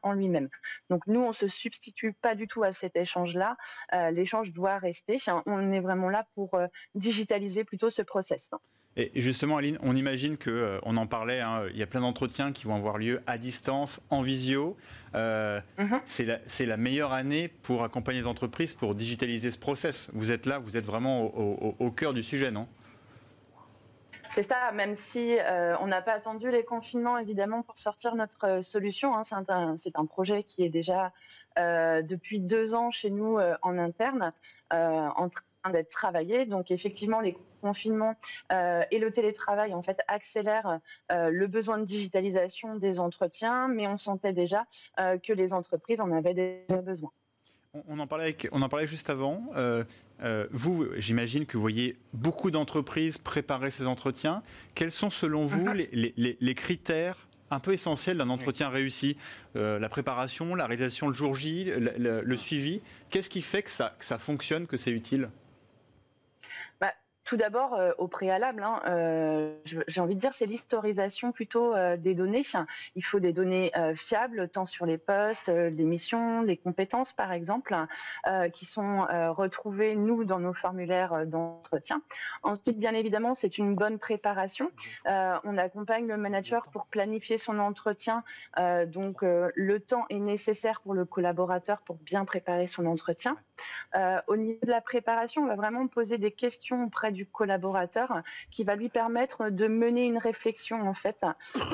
[0.03, 0.49] en lui-même.
[0.89, 3.57] Donc nous, on se substitue pas du tout à cet échange-là.
[3.93, 5.17] Euh, l'échange doit rester.
[5.45, 8.49] on est vraiment là pour euh, digitaliser plutôt ce process.
[8.97, 11.99] Et justement, Aline, on imagine que, euh, on en parlait, hein, il y a plein
[11.99, 14.77] d'entretiens qui vont avoir lieu à distance, en visio.
[15.13, 15.99] Mhm.
[16.05, 20.09] C'est la, meilleure année pour accompagner les entreprises pour digitaliser ce process.
[20.13, 22.67] Vous êtes là, vous êtes vraiment au cœur du sujet, non?
[24.35, 28.45] C'est ça, même si euh, on n'a pas attendu les confinements évidemment pour sortir notre
[28.45, 29.15] euh, solution.
[29.15, 29.23] Hein.
[29.23, 31.13] c'est, un, projet qui est déjà
[31.57, 34.33] euh, depuis deux ans chez nous en interne,
[34.71, 36.45] en train d'être travaillé.
[36.45, 38.15] Donc effectivement, les confinements
[38.51, 44.33] et le télétravail en fait accélèrent le besoin de digitalisation des entretiens, mais on sentait
[44.33, 44.65] déjà
[44.97, 47.11] que les entreprises en avaient déjà besoin.
[47.87, 49.49] On en parlait, on en parlait juste avant.
[49.55, 49.83] Euh,
[50.23, 54.43] euh, vous, j'imagine que vous voyez beaucoup d'entreprises préparer ces entretiens.
[54.75, 55.85] Quels sont selon vous mhm.
[56.15, 59.17] les, critères un peu essentiels d'un entretien réussi?
[59.55, 62.81] Euh, La préparation, la réalisation le jour J, le, suivi.
[63.09, 65.29] Qu'est-ce qui fait que ça, que ça fonctionne, que c'est utile?
[67.25, 71.97] Tout d'abord, euh, au préalable, hein, euh, j'ai envie de dire, c'est l'historisation plutôt euh,
[71.97, 72.43] des données.
[72.95, 77.75] il faut des données fiables, tant sur les postes, les missions, les compétences, par exemple,
[78.53, 82.01] qui sont retrouvées, nous, dans nos formulaires d'entretien.
[82.43, 84.71] Ensuite, bien évidemment, c'est une bonne préparation.
[85.05, 88.23] on accompagne le manager pour planifier son entretien.
[88.87, 93.37] donc, le temps est nécessaire pour le collaborateur pour bien préparer son entretien.
[94.27, 98.63] Au niveau de la préparation, on va vraiment poser des questions auprès du collaborateur qui
[98.63, 101.17] va lui permettre de mener une réflexion en fait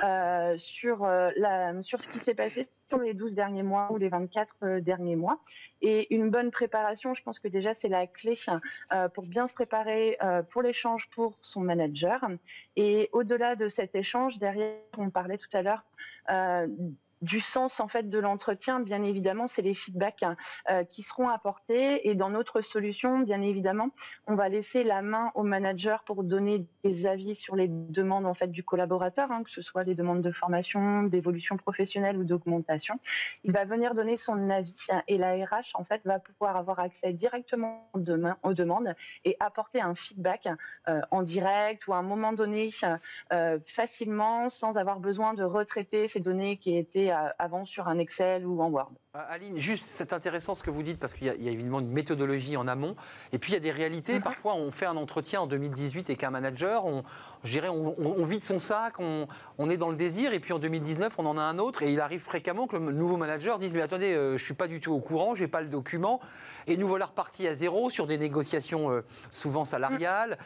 [0.03, 1.31] euh, sur, euh,
[1.81, 5.15] sur ce qui s'est passé sur les 12 derniers mois ou les 24 euh, derniers
[5.15, 5.39] mois.
[5.81, 8.37] Et une bonne préparation, je pense que déjà c'est la clé
[9.13, 10.17] pour bien se préparer
[10.49, 12.27] pour l'échange pour son manager.
[12.75, 15.83] Et au-delà de cet échange, derrière, on parlait tout à l'heure
[17.21, 20.35] du sens en fait de l'entretien, bien évidemment, c'est les feedbacks hein,
[20.69, 22.09] euh, qui seront apportés.
[22.09, 23.89] Et dans notre solution, bien évidemment,
[24.27, 28.33] on va laisser la main au manager pour donner des avis sur les demandes en
[28.33, 32.99] fait du collaborateur, hein, que ce soit les demandes de formation, d'évolution professionnelle ou d'augmentation.
[33.43, 36.79] Il va venir donner son avis hein, et la RH en fait va pouvoir avoir
[36.79, 37.99] accès directement aux
[38.53, 40.47] demandes et apporter un feedback
[40.87, 42.71] euh, en direct ou à un moment donné
[43.31, 48.45] euh, facilement sans avoir besoin de retraiter ces données qui étaient avant sur un Excel
[48.45, 48.91] ou en Word.
[49.15, 51.91] Euh, Aline, juste, c'est intéressant ce que vous dites parce qu'il y, a évidemment une
[51.91, 52.95] méthodologie en amont
[53.33, 54.15] et puis il y a des réalités.
[54.15, 54.21] Mhm.
[54.21, 57.03] Parfois, on fait un entretien en 2018 avec un manager, on,
[57.43, 61.25] je on, vide son sac, on, est dans le désir et puis en 2019, on
[61.25, 64.13] en a un autre et il arrive fréquemment que le nouveau manager dise Mais attendez,
[64.13, 66.19] je euh, je suis pas du tout au courant, j'ai pas le document
[66.65, 70.37] et nous voilà repartis à zéro sur des négociations euh, souvent salariales.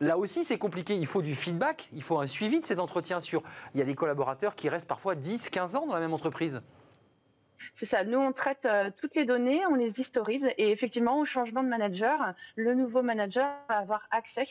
[0.00, 0.94] Là aussi, c'est compliqué.
[0.94, 3.42] Il faut du feedback, il faut un suivi de ces entretiens sur.
[3.74, 6.62] Il y a des collaborateurs qui restent parfois 10, 15 ans dans la même entreprise.
[7.74, 8.04] C'est ça.
[8.04, 8.66] Nous, on traite
[8.98, 13.54] toutes les données, on les historise et effectivement, au changement de manager, le nouveau manager
[13.68, 14.44] va avoir accès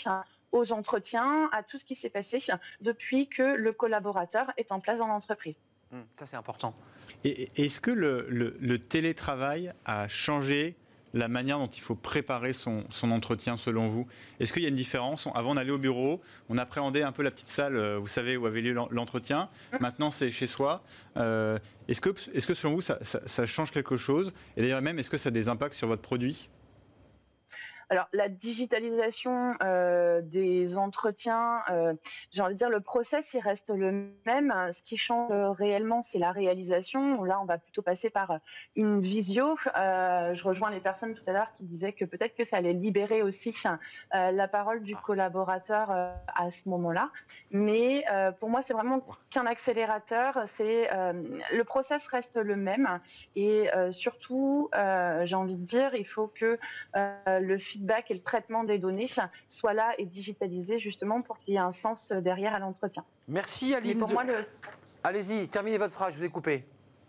[0.51, 2.39] aux entretiens, à tout ce qui s'est passé
[2.81, 5.55] depuis que le collaborateur est en place dans l'entreprise.
[5.91, 6.75] Hum, ça, c'est important.
[7.23, 10.75] Et est-ce que le, télétravail a changé
[11.15, 14.05] la manière dont il faut préparer son, entretien selon vous?
[14.39, 15.27] Est-ce qu'il y a une différence?
[15.33, 18.37] Avant, on allait au bureau, on appréhendait un peu la petite salle, euh, vous savez,
[18.37, 19.49] où avait lieu l'entretien.
[19.73, 19.79] Hum.
[19.81, 20.83] Maintenant, c'est chez soi.
[21.17, 24.33] Euh, est-ce que, est que, selon vous, ça, ça change quelque chose?
[24.57, 26.49] Et d'ailleurs, même, est-ce que ça a des impacts sur votre produit?
[27.89, 31.93] Alors la digitalisation euh, des entretiens, euh,
[32.31, 34.53] j'ai envie de dire le process il reste le même.
[34.73, 37.23] Ce qui change réellement c'est la réalisation.
[37.23, 38.39] Là on va plutôt passer par
[38.75, 39.55] une visio.
[39.77, 42.73] Euh, je rejoins les personnes tout à l'heure qui disaient que peut-être que ça allait
[42.73, 43.55] libérer aussi
[44.11, 47.11] la parole du collaborateur à ce moment-là.
[47.51, 48.05] Mais
[48.39, 50.39] pour moi c'est vraiment qu'un accélérateur.
[50.55, 52.99] C'est le process reste le même
[53.35, 56.57] et surtout j'ai envie de dire il faut que
[56.95, 59.09] le feedback et le traitement des données
[59.49, 63.03] soit là et digitalisé justement pour qu'il y ait un sens derrière à l'entretien.
[63.27, 64.05] Merci Aline.
[65.03, 66.65] Allez-y, terminez votre phrase, je vous ai coupé.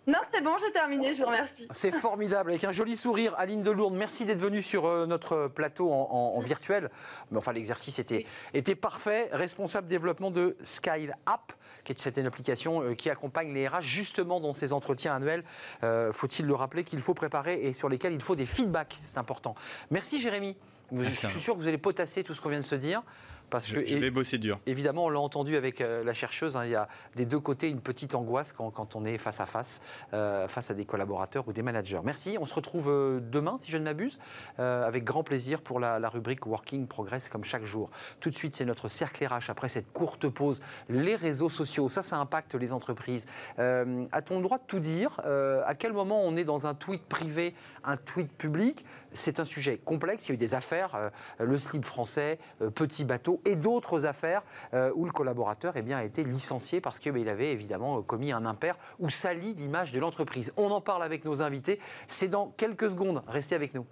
[0.07, 1.67] Non, c'est bon, j'ai terminé, je vous remercie.
[1.73, 3.35] C'est formidable, avec un joli sourire.
[3.39, 6.91] Aline Delourde, merci d'être venue sur euh, notre plateau en, virtuel.
[7.33, 9.29] Mais enfin, l'exercice était, était parfait.
[9.33, 14.39] Responsable développement de Skyle App, qui est une application euh, qui accompagne les RH justement
[14.39, 15.43] dans ces entretiens annuels.
[15.83, 19.19] Euh, faut-il le rappeler qu'il faut préparer et sur lesquels il faut des feedbacks, c'est
[19.19, 19.57] important.
[19.91, 20.57] Merci Jérémy.
[20.93, 23.03] Je suis sûr que vous allez potasser tout ce qu'on vient de se dire.
[23.51, 24.59] Parce que, je vais bosser dur.
[24.67, 27.69] Évidemment, on l'a entendu avec euh, la chercheuse, hein, il y a des deux côtés
[27.69, 29.81] une petite angoisse quand, on est face à face,
[30.15, 32.01] euh, face à des collaborateurs ou des managers.
[32.05, 34.19] Merci, on se retrouve euh, demain, si je ne m'abuse,
[34.59, 37.91] avec grand plaisir pour la, rubrique Working Progress, comme chaque jour.
[38.21, 40.63] Tout de suite, c'est notre cercle RH, après cette courte pause.
[40.89, 43.27] Les réseaux sociaux, ça, ça impacte les entreprises.
[43.59, 45.21] A-t-on le droit de tout dire
[45.67, 47.55] À quel moment on est dans un tweet privé,
[47.85, 48.85] un tweet public?
[49.15, 52.39] C'est un sujet complexe, il y a eu des affaires, le slip français,
[52.75, 54.43] petit bateau, et d'autres affaires
[54.75, 58.33] euh, où le collaborateur eh bien, a été licencié parce qu'il ben, avait évidemment commis
[58.33, 60.53] un impair ou sali l'image de l'entreprise.
[60.57, 61.81] On en parle avec nos invités.
[62.09, 63.23] C'est dans quelques secondes.
[63.27, 63.87] Restez avec nous.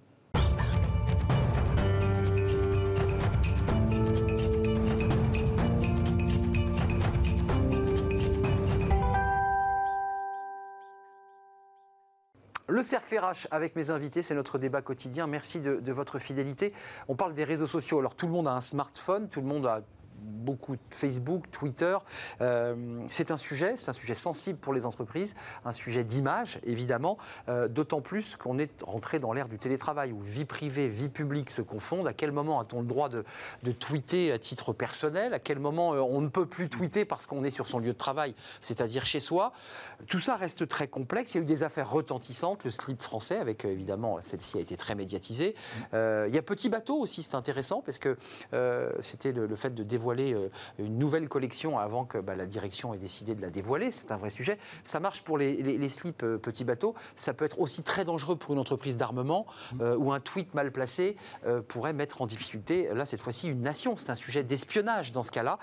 [12.67, 15.27] Le cercle RH avec mes invités, c'est notre débat quotidien.
[15.27, 16.73] Merci de, de, votre fidélité.
[17.09, 17.99] On parle des réseaux sociaux.
[17.99, 19.83] Alors tout le monde a un smartphone, tout le monde a
[20.35, 21.97] beaucoup de Facebook, Twitter.
[22.41, 27.19] Euh, c'est un sujet, c'est un sujet sensible pour les entreprises, un sujet d'image évidemment,
[27.49, 31.51] euh, d'autant plus qu'on est rentré dans l'ère du télétravail où vie privée, vie publique
[31.51, 32.07] se confondent.
[32.07, 33.25] À quel moment a-t-on le droit de,
[33.73, 35.35] tweeter à titre personnel?
[35.35, 37.93] À quel moment euh, on ne peut plus tweeter parce qu'on est sur son lieu
[37.93, 39.53] de travail, c'est-à-dire chez soi?
[40.09, 41.35] Tout ça reste très complexe.
[41.35, 44.77] Il y a eu des affaires retentissantes, le slip français, avec évidemment celle-ci a été
[44.77, 45.55] très médiatisée.
[45.93, 48.17] il y a Petit Bateau aussi, c'est intéressant parce que
[49.01, 52.95] c'était le, le fait de dévoiler euh, une nouvelle collection avant que bah, la direction
[52.95, 53.91] ait décidé de la dévoiler.
[53.91, 54.59] C'est un vrai sujet.
[54.85, 56.95] Ça marche pour les, slips euh, petits bateaux.
[57.17, 59.81] Ça peut être aussi très dangereux pour une entreprise d'armement mmh.
[59.83, 61.17] euh, où un tweet mal placé
[61.69, 63.97] pourrait mettre en difficulté, là, cette fois-ci, une nation.
[63.97, 65.59] C'est un sujet d'espionnage dans ce cas-là.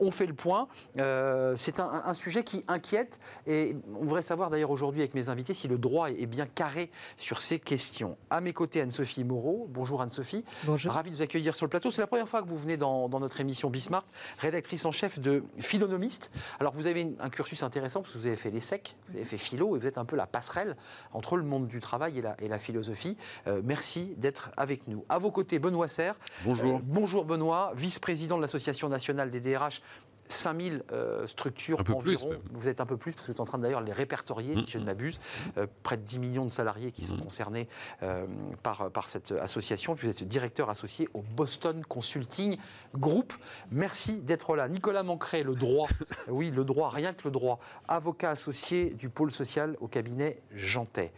[0.00, 0.68] on fait le point.
[0.96, 5.68] c'est un, sujet qui inquiète et on voudrait savoir d'ailleurs aujourd'hui avec mes invités si
[5.68, 8.16] le droit est bien carré sur ces questions.
[8.30, 9.68] À mes côtés, Anne-Sophie Moreau.
[9.70, 10.44] Bonjour Anne-Sophie.
[10.64, 10.92] Bonjour.
[10.92, 11.90] Ravi de vous accueillir sur le plateau.
[11.90, 14.04] C'est la première fois que vous venez dans, dans notre émission Smart,
[14.38, 16.30] rédactrice en chef de Philonomiste.
[16.58, 19.38] Alors vous avez un cursus intéressant parce que vous avez fait l'ESSEC, vous avez fait
[19.38, 20.76] philo et vous êtes un peu la passerelle
[21.12, 23.16] entre le monde du travail et la, et la philosophie.
[23.46, 25.04] Euh, merci d'être avec nous.
[25.08, 26.16] À vos côtés, Benoît Serre.
[26.44, 26.78] Bonjour.
[26.78, 29.82] Euh, bonjour Benoît, vice-président de l'Association nationale des DRH
[30.28, 32.30] 5000 euh, structures environ.
[32.52, 34.54] vous êtes un peu plus, parce que vous êtes en train d'ailleurs de les répertorier,
[34.60, 35.20] si je ne m'abuse.
[35.58, 37.22] Euh, près de 10 millions de salariés qui sont mmh.
[37.22, 37.68] concernés
[38.02, 38.26] euh,
[38.62, 39.94] par, par cette association.
[39.94, 42.56] Puis vous êtes directeur associé au Boston Consulting
[42.94, 43.32] Group.
[43.70, 44.68] Merci d'être là.
[44.68, 45.88] Nicolas Mancret, le droit.
[46.28, 47.58] oui, le droit, rien que le droit.
[47.88, 51.12] Avocat associé du pôle social au cabinet Jantet.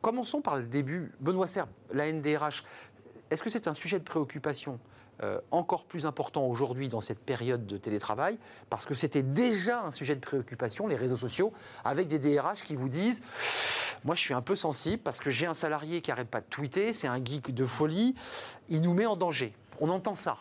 [0.00, 1.12] commençons par le début.
[1.20, 2.64] Benoît Serbe, la NDRH.
[3.30, 4.78] Est-ce que c'est un sujet de préoccupation
[5.22, 8.36] euh, encore plus important aujourd'hui dans cette période de télétravail,
[8.68, 11.52] parce que c'était déjà un sujet de préoccupation, les réseaux sociaux,
[11.84, 13.22] avec des DRH qui vous disent
[14.04, 16.46] Moi, je suis un peu sensible parce que j'ai un salarié qui n'arrête pas de
[16.50, 18.14] tweeter, c'est un geek de folie,
[18.68, 19.54] il nous met en danger.
[19.80, 20.38] On entend ça.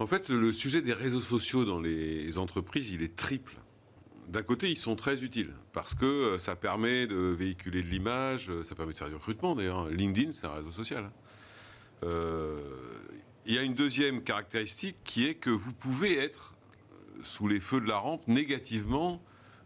[0.00, 3.56] En fait, le sujet des réseaux sociaux dans les entreprises, il est triple.
[4.28, 8.50] D'un côté, ils sont très utiles parce que euh, ça permet de véhiculer de l'image,
[8.50, 9.88] euh, ça permet de faire du recrutement d'ailleurs.
[9.88, 11.04] LinkedIn, c'est un réseau social.
[11.04, 12.06] Hein.
[13.48, 16.54] Il y a une deuxième caractéristique qui est que vous pouvez être
[17.24, 19.22] sous les feux de la rampe négativement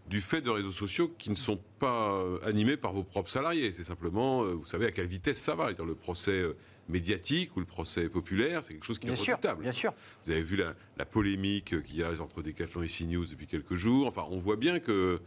[0.08, 3.72] du fait de réseaux sociaux qui ne sont pas euh, animés par vos propres salariés.
[3.76, 5.70] C'est simplement, euh, vous savez à quelle vitesse ça va.
[5.72, 6.56] Le procès euh,
[6.88, 9.62] médiatique ou le procès populaire, c'est quelque chose qui Bien est sûr, redoutable.
[9.62, 9.92] bien sûr.
[10.24, 13.74] Vous avez vu la, la polémique qu'il y a entre Decathlon et CNews depuis quelques
[13.74, 14.06] jours.
[14.06, 15.20] Enfin, on voit bien que.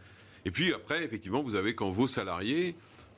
[0.46, 2.74] Et puis après, effectivement, vous avez quand vos salariés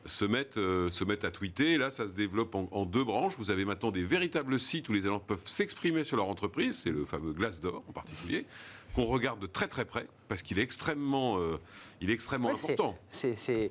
[0.08, 1.76] se mettent, euh, se mettent à tweeter.
[1.78, 3.34] Là, ça se développe en, en deux branches.
[3.38, 6.80] Vous avez maintenant des véritables sites où les agents peuvent s'exprimer sur leur entreprise.
[6.82, 8.46] C'est le fameux Glassdoor en particulier,
[8.94, 11.58] qu'on regarde de très très près parce qu'il est extrêmement, euh,
[12.00, 12.98] il est extrêmement Ouais, c'est- important.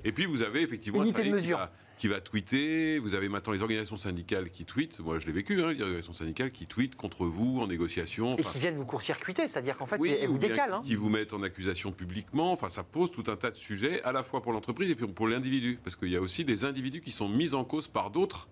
[0.04, 1.68] Et puis vous avez effectivement un Unité de salarié qui mesure.
[1.98, 2.98] Qui va tweeter.
[2.98, 4.98] Vous avez maintenant les organisations syndicales qui tweetent.
[5.00, 8.36] Moi, je l'ai vécu, hein, les organisations syndicales qui tweetent contre vous en négociation.
[8.36, 10.74] et qui viennent vous court-circuiter, c'est-à-dire qu'en fait, oui, elles vous décalent.
[10.74, 10.82] hein.
[10.84, 12.52] Qui vous mettent en accusation publiquement.
[12.52, 15.06] Enfin, ça pose tout un tas de sujets, à la fois pour l'entreprise et puis
[15.06, 15.78] pour l'individu.
[15.82, 18.48] Parce qu'il y a aussi des individus qui sont mis en cause par d'autres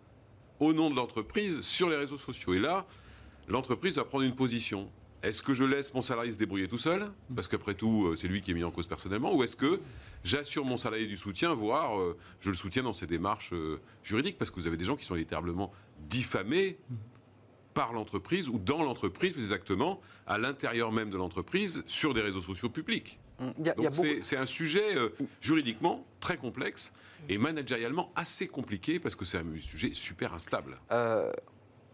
[0.60, 2.54] au nom de l'entreprise sur les réseaux sociaux.
[2.54, 2.86] Et là,
[3.48, 4.90] l'entreprise va prendre une position.
[5.22, 8.28] Est-ce que je laisse mon salarié se débrouiller tout seul Parce qu'après tout, euh, c'est
[8.28, 9.34] lui qui est mis en cause personnellement.
[9.34, 9.80] Ou est-ce que
[10.24, 14.38] j'assure mon salarié du soutien, voire euh, je le soutiens dans ses démarches euh, juridiques
[14.38, 15.72] Parce que vous avez des gens qui sont littéralement
[16.08, 16.78] diffamés
[17.74, 22.40] par l'entreprise ou dans l'entreprise, plus exactement, à l'intérieur même de l'entreprise, sur des réseaux
[22.40, 23.20] sociaux publics.
[23.38, 25.10] A Donc c'est c'est un sujet euh,
[25.42, 26.92] juridiquement très complexe
[27.28, 30.76] et managérialement assez compliqué parce que c'est un sujet super instable.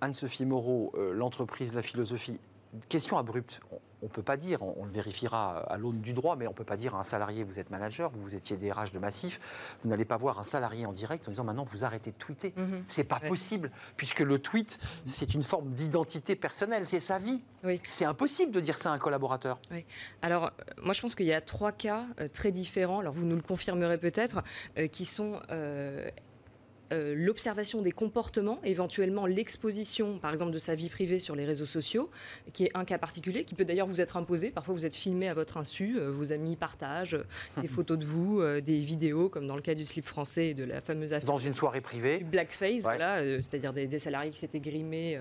[0.03, 2.41] Anne-Sophie Moreau, euh, l'entreprise, la philosophie.
[2.89, 3.61] Question abrupte.
[4.03, 6.51] On ne peut pas dire, on, on le vérifiera à l'aune du droit, mais on
[6.51, 8.99] ne peut pas dire à un salarié, vous êtes manager, vous, vous étiez DRH de
[8.99, 12.17] Massif, vous n'allez pas voir un salarié en direct en disant maintenant vous arrêtez de
[12.17, 12.53] tweeter.
[12.57, 12.85] Mhm.
[12.89, 17.43] C'est pas possible, puisque le tweet, c'est une forme d'identité personnelle, c'est sa vie.
[17.65, 17.81] Oui.
[17.89, 19.61] C'est impossible de dire ça à un collaborateur.
[20.21, 20.49] Alors, euh,
[20.83, 23.01] moi, je pense qu'il y a trois cas euh, très différents.
[23.01, 24.43] Alors, vous nous le confirmerez peut-être,
[24.79, 25.41] euh, qui sont
[26.93, 31.67] euh, l'observation des comportements, éventuellement l'exposition, par exemple, de sa vie privée sur les réseaux
[31.67, 32.11] sociaux,
[32.53, 34.51] qui est un cas particulier, qui peut d'ailleurs vous être imposé.
[34.51, 37.25] Parfois, vous êtes filmé à votre insu, euh, vos amis partagent euh,
[37.61, 40.65] des photos de vous, des vidéos, comme dans le cas du slip français et de
[40.65, 42.97] la fameuse affaire Dans une soirée du privée, blackface, Ouais.
[42.97, 45.19] voilà, c'est-à-dire des, des salariés qui s'étaient grimés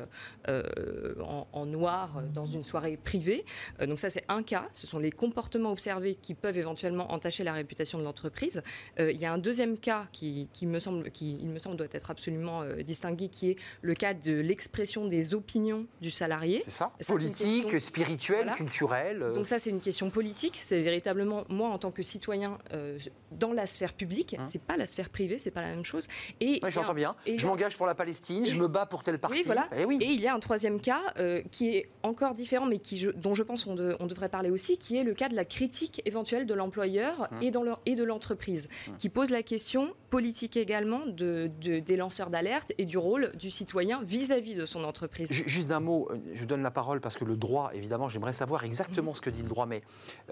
[0.48, 3.46] en, en noir dans une soirée privée.
[3.86, 4.68] Donc ça, c'est un cas.
[4.74, 8.62] Ce sont les comportements observés qui peuvent éventuellement entacher la réputation de l'entreprise.
[9.00, 11.88] Il y a un deuxième cas qui, qui me semble, qui, il me semble, doit
[11.92, 16.62] être absolument euh, distingué, qui est le cas de l'expression des opinions du salarié.
[16.66, 18.54] c'est ça, Ça, Politique, question- spirituelle, Voilà.
[18.56, 19.24] culturelle.
[19.24, 20.58] euh, Donc ça, c'est une question politique.
[20.60, 22.98] C'est véritablement moi en tant que citoyen euh,
[23.32, 24.36] dans la sphère publique.
[24.40, 24.46] Hein.
[24.50, 26.08] C'est pas la sphère privée, c'est pas la même chose.
[26.40, 27.16] Et Ouais, j'entends bien.
[27.26, 29.38] et Je m'engage pour la Palestine, je me bats pour tel parti.
[29.38, 29.68] Oui, voilà.
[29.78, 29.98] Eh oui.
[30.02, 33.10] Et il y a un troisième cas euh, qui est encore différent, mais qui, je-
[33.12, 35.46] dont je pense on, de- on devrait parler aussi, qui est le cas de la
[35.46, 37.42] critique éventuelle de l'employeur Hum.
[37.42, 37.52] et,
[37.92, 38.68] et de l'entreprise,
[39.00, 43.50] qui pose la question politique également de, de- des lanceurs d'alerte et du rôle du
[43.50, 45.32] citoyen vis-à-vis de son entreprise.
[45.32, 48.34] Ju- Juste d'un mot, euh, je donne la parole parce que le droit, évidemment, j'aimerais
[48.34, 49.66] savoir exactement ce que dit le droit.
[49.66, 49.82] Mais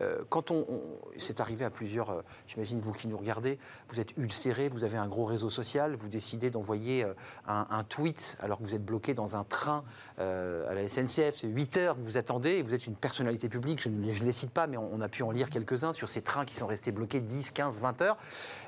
[0.01, 0.81] euh, quand on, on-
[1.17, 3.57] c'est arrivé à plusieurs, euh, j'imagine vous qui nous regardez,
[3.89, 7.13] vous êtes ulcéré, vous avez un gros réseau social, vous décidez d'envoyer euh,
[7.47, 9.83] un, un tweet alors que vous êtes bloqué dans un train
[10.17, 13.79] à la SNCF, c'est 8 heures que vous attendez, et vous êtes une personnalité publique,
[13.81, 16.21] je ne les- cite pas, mais on, on a pu en lire quelques-uns sur ces
[16.21, 18.17] trains qui sont restés bloqués 10, 15, 20 heures.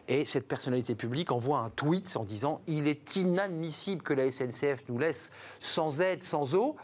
[0.07, 4.83] Et cette personnalité publique envoie un tweet en disant il est inadmissible que la SNCF
[4.89, 6.75] nous laisse sans aide, sans eau.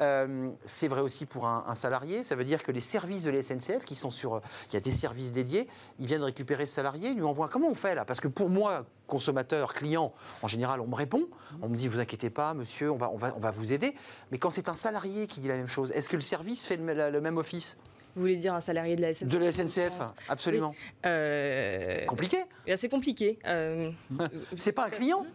[0.00, 2.22] Euh, c'est vrai aussi pour un, salarié.
[2.24, 4.80] Ça veut dire que les services de la SNCF, qui sont sur, il y a
[4.80, 7.48] des services dédiés, ils viennent récupérer ce salarié, ils lui envoient.
[7.48, 8.04] Comment on fait là?
[8.04, 10.12] Parce que pour moi, consommateur, client,
[10.42, 11.28] en général, on me répond,
[11.62, 13.94] on me dit vous inquiétez pas, monsieur, on va, on va, on va vous aider.
[14.30, 16.76] Mais quand c'est un salarié qui dit la même chose, est-ce que le service fait
[16.76, 17.76] le même office?
[18.16, 20.00] Vous voulez dire un salarié de la SNCF de la SNCF
[20.30, 20.74] Absolument.
[21.04, 22.38] Euh, Compliqué.
[22.66, 23.38] et C'est compliqué.
[23.46, 23.90] Euh,
[24.56, 25.26] C'est pas un client.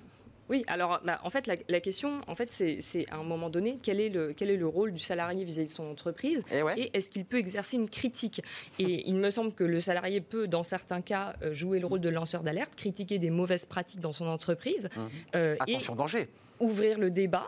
[0.52, 3.80] Oui, alors bah, en fait, la, la question, en fait, c'est à un moment donné,
[3.82, 6.78] quel est le, quel est le rôle du salarié vis-à-vis de son entreprise Et ouais.
[6.80, 8.42] et est-ce qu'il peut exercer une critique?
[8.78, 12.02] Et il me semble que le salarié peut, dans certains cas, euh, jouer le rôle
[12.02, 14.90] de lanceur d'alerte, critiquer des mauvaises pratiques dans son entreprise
[15.36, 16.28] euh, et Attention danger.
[16.60, 17.46] ouvrir le débat.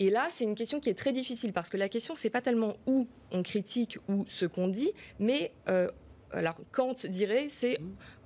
[0.00, 2.40] Et là, c'est une question qui est très difficile parce que la question, c'est pas
[2.40, 5.90] tellement où on critique ou ce qu'on dit, mais euh,
[6.32, 7.78] alors Kant dirait, c'est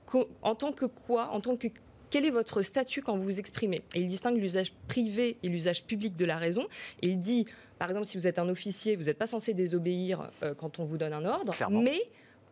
[0.07, 1.66] co- en tant que quoi, en tant que
[2.11, 3.82] quel est votre statut quand vous vous exprimez?
[3.94, 6.66] Et il distingue l'usage privé et l'usage public de la raison.
[7.02, 7.46] Et il dit,
[7.78, 10.84] par exemple, si vous êtes un officier, vous n'êtes pas censé désobéir euh, quand on
[10.84, 11.80] vous donne un ordre, Clairement.
[11.82, 12.00] mais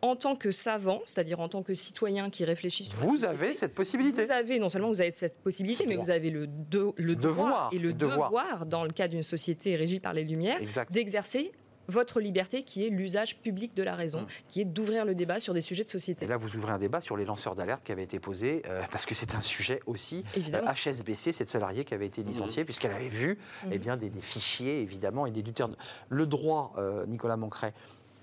[0.01, 3.75] en tant que savant, c'est-à-dire en tant que citoyen qui réfléchit sur Vous avez cette
[3.75, 4.23] possibilité.
[4.23, 7.69] vous avez, non seulement vous avez cette possibilité, mais vous avez le, de- le Devoir.
[7.73, 8.29] et le Devoir.
[8.29, 11.51] devoir, dans le cas d'une société régie par les Lumières, d'exercer
[11.89, 14.27] votre liberté qui est l'usage public de la raison, Hum.
[14.47, 16.25] qui est d'ouvrir le débat sur des sujets de société.
[16.25, 18.81] Et là, vous ouvrez un débat sur les lanceurs d'alerte qui avait été posé, euh,
[18.91, 20.23] parce que c'est un sujet aussi.
[20.37, 20.69] Évidemment.
[20.69, 23.69] Euh, HSBC, cette salariée qui avait été licenciée, puisqu'elle avait vu Mhm.
[23.73, 25.69] eh bien, des, des fichiers, évidemment, et des duteurs.
[26.09, 27.73] Le droit, euh, Nicolas Mancret,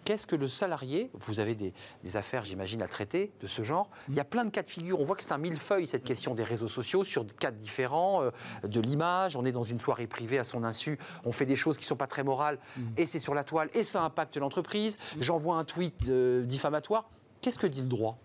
[0.06, 1.72] Qu'est-ce que le salarié, vous avez des,
[2.14, 5.00] affaires, j'imagine, à traiter de ce genre, il y a plein de cas de figure,
[5.00, 8.30] on voit que c'est un millefeuille cette question des réseaux sociaux sur cas différents, euh,
[8.62, 11.76] de l'image, on est dans une soirée privée à son insu, on fait des choses
[11.76, 12.60] qui ne sont pas très morales,
[12.96, 17.10] et c'est sur la toile, et ça impacte l'entreprise, j'envoie un tweet euh, diffamatoire.
[17.40, 18.16] Qu'est-ce que dit le droit?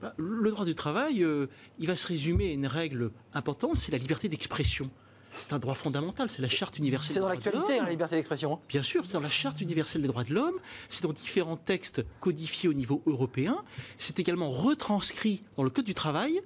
[0.00, 3.92] Bah, Le droit du travail, euh, il va se résumer à une règle importante, c'est
[3.92, 4.90] la liberté d'expression.
[5.30, 7.14] C'est un droit fondamental, c'est la charte universelle.
[7.14, 8.54] C'est dans l'actualité, la liberté d'expression.
[8.54, 8.58] Hein.
[8.68, 10.56] Bien sûr, c'est dans la charte universelle des droits de l'homme,
[10.88, 13.62] c'est dans différents textes codifiés au niveau européen,
[13.98, 16.40] c'est également retranscrit dans le Code du travail,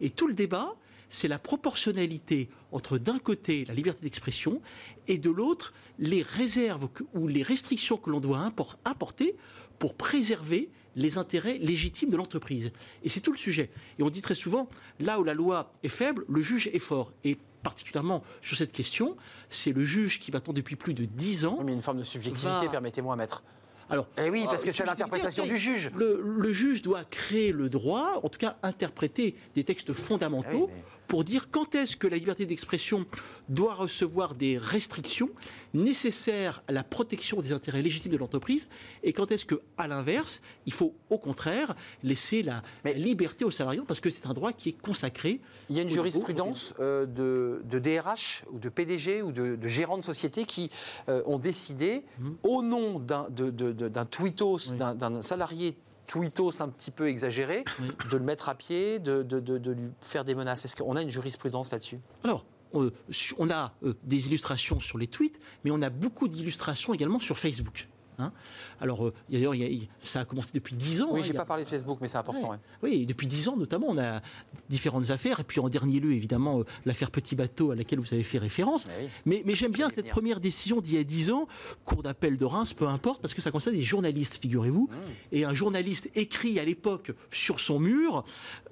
[0.00, 0.74] et tout le débat,
[1.10, 4.62] c'est la proportionnalité entre d'un côté la liberté d'expression
[5.08, 8.52] et de l'autre les réserves ou les restrictions que l'on doit
[8.84, 9.36] apporter
[9.78, 12.70] pour préserver les intérêts légitimes de l'entreprise.
[13.02, 13.70] Et c'est tout le sujet.
[13.98, 14.68] Et on dit très souvent,
[14.98, 17.12] là où la loi est faible, le juge est fort.
[17.24, 19.16] Et particulièrement sur cette question,
[19.48, 21.58] c'est le juge qui maintenant depuis plus de dix ans...
[21.64, 23.42] mais une forme de subjectivité, permettez-moi, maître.
[23.90, 25.90] Alors, eh oui, parce que c'est l'interprétation du juge.
[25.96, 31.24] Le, juge doit créer le droit, en tout cas interpréter des textes fondamentaux eh pour
[31.24, 33.04] dire quand est-ce que la liberté d'expression
[33.48, 35.28] doit recevoir des restrictions
[35.74, 38.68] nécessaires à la protection des intérêts légitimes de l'entreprise
[39.02, 42.62] et quand est-ce que, à l'inverse, il faut au contraire laisser la
[42.94, 45.40] liberté aux salariés parce que c'est un droit qui est consacré.
[45.68, 50.04] Il y a une jurisprudence euh, de, DRH ou de PDG ou de, gérants de
[50.04, 50.70] société qui
[51.08, 52.30] euh, ont décidé, mmh.
[52.44, 55.76] au nom d'un tweetos, d'un salarié
[56.10, 57.64] tweetos un petit peu exagéré,
[58.10, 60.64] de le mettre à pied, de, lui faire des menaces.
[60.64, 62.00] Est-ce qu'on a une jurisprudence là-dessus?
[62.24, 62.44] Alors,
[62.74, 62.90] euh,
[63.38, 67.38] on a euh, des illustrations sur les tweets, mais on a beaucoup d'illustrations également sur
[67.38, 67.88] Facebook.
[68.20, 68.32] Hein.
[68.80, 69.54] Alors, euh, d'ailleurs,
[70.02, 71.08] ça a commencé depuis 10 ans.
[71.12, 72.56] Oui, hein, je n'ai pas parlé de Facebook, mais c'est important.
[72.82, 74.20] Oui, depuis 10 ans notamment, on a
[74.68, 75.40] différentes affaires.
[75.40, 78.38] Et puis en dernier lieu, évidemment, euh, l'affaire Petit Bateau à laquelle vous avez fait
[78.38, 78.86] référence.
[79.26, 81.46] Mais, mais, j'aime bien cette première décision d'il y a 10 ans,
[81.84, 84.88] cour d'appel de Reims, peu importe, parce que ça concerne des journalistes, figurez-vous.
[84.90, 85.32] Mmh.
[85.32, 88.24] Et un journaliste écrit à l'époque sur son mur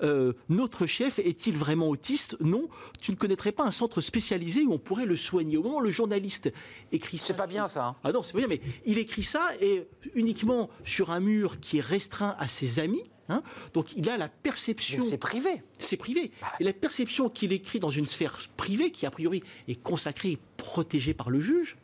[0.03, 2.37] euh, Notre chef est-il vraiment autiste?
[2.41, 2.69] Non,
[3.01, 5.57] tu ne connaîtrais pas un centre spécialisé où on pourrait le soigner.
[5.57, 6.53] Au moment où le journaliste
[6.93, 7.27] écrit ça.
[7.29, 7.89] C'est pas bien ça.
[7.89, 7.97] Hein.
[8.05, 11.79] Ah non, c'est pas bien, mais il écrit ça et uniquement sur un mur qui
[11.79, 13.05] est restreint à ses amis.
[13.31, 13.43] Hein.
[13.75, 15.03] donc il a la perception.
[15.03, 15.63] C'est privé.
[15.79, 16.31] C'est privé.
[16.41, 16.47] Bah.
[16.61, 20.39] Et la perception qu'il écrit dans une sphère privée, qui a priori est consacrée et
[20.57, 21.77] protégée par le juge.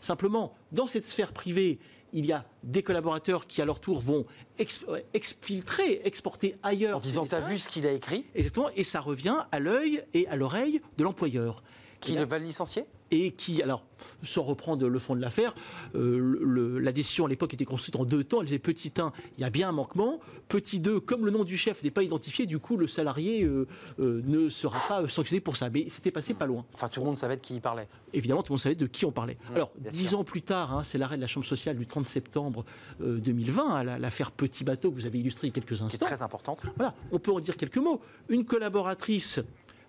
[0.00, 1.78] Simplement, dans cette sphère privée,
[2.12, 4.26] il y a des collaborateurs qui, à leur tour, vont
[4.58, 6.98] exfiltrer, exporter ailleurs.
[6.98, 8.26] En disant, t'as vu ce qu'il a écrit?
[8.34, 11.62] Exactement, et ça revient à l'œil et à l'oreille de l'employeur.
[12.00, 12.86] Qui va le licencier?
[13.12, 13.84] Et qui, alors,
[14.22, 15.52] sans reprendre le fond de l'affaire,
[15.96, 18.40] euh, la décision à l'époque était construite en deux temps.
[18.40, 20.20] Elle disait petit 1, il y a bien un manquement.
[20.48, 23.66] Petit 2, comme le nom du chef n'est pas identifié, du coup, le salarié euh,
[23.98, 25.70] euh, ne sera pas sanctionné pour ça.
[25.70, 26.64] Mais c'était passé pas loin.
[26.72, 27.88] Enfin, tout le monde savait de qui il parlait.
[28.12, 29.38] Évidemment, tout le monde savait de qui on parlait.
[29.50, 32.06] Mmh, alors, dix ans plus tard, hein, c'est l'arrêt de la Chambre sociale du 30
[32.06, 32.64] septembre
[33.00, 35.88] 2020, l'affaire Petit Bateau que vous avez illustré il y a quelques instants.
[35.88, 36.64] Qui très importante.
[36.76, 38.00] Voilà, on peut en dire quelques mots.
[38.28, 39.40] Une collaboratrice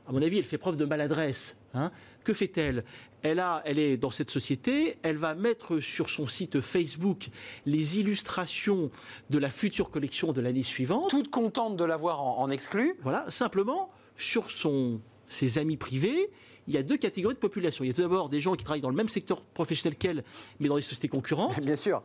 [0.08, 1.58] à mon avis, elle fait preuve de maladresse.
[1.74, 1.91] Hein.
[2.24, 2.84] Que fait-elle?
[3.24, 7.30] Elle, a, elle est dans cette société, elle va mettre sur son site Facebook
[7.66, 8.89] les illustrations
[9.30, 11.10] de la future collection de l'année suivante.
[11.10, 12.95] Toute contente de l'avoir en, exclu.
[13.04, 16.32] Voilà, simplement, sur son, ses amis privés,
[16.68, 17.84] il y a deux catégories de population.
[17.84, 20.24] Il y a tout d'abord des gens qui travaillent dans le même secteur professionnel qu'elle,
[20.60, 21.60] mais dans des sociétés concurrentes.
[21.60, 22.04] Bien sûr.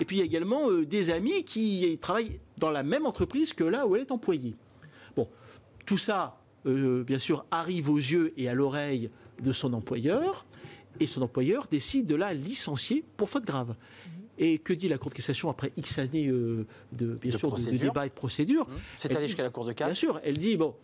[0.00, 3.52] Et puis il y a également euh, des amis qui travaillent dans la même entreprise
[3.52, 4.54] que là où elle est employée.
[5.16, 5.28] Bon,
[5.84, 9.10] tout ça, euh, bien sûr, arrive aux yeux et à l'oreille
[9.42, 10.46] de son employeur,
[11.00, 13.70] et son employeur décide de la licencier pour faute grave.
[13.70, 14.12] Mhm.
[14.38, 17.76] Et que dit la Cour de cassation après X années euh, de, bien sûr, de,
[17.76, 18.68] débat et de procédure?
[18.68, 18.76] Mhm.
[18.96, 20.12] C'est allé jusqu'à la Cour de cassation.
[20.12, 20.74] Bien sûr, elle dit, bon,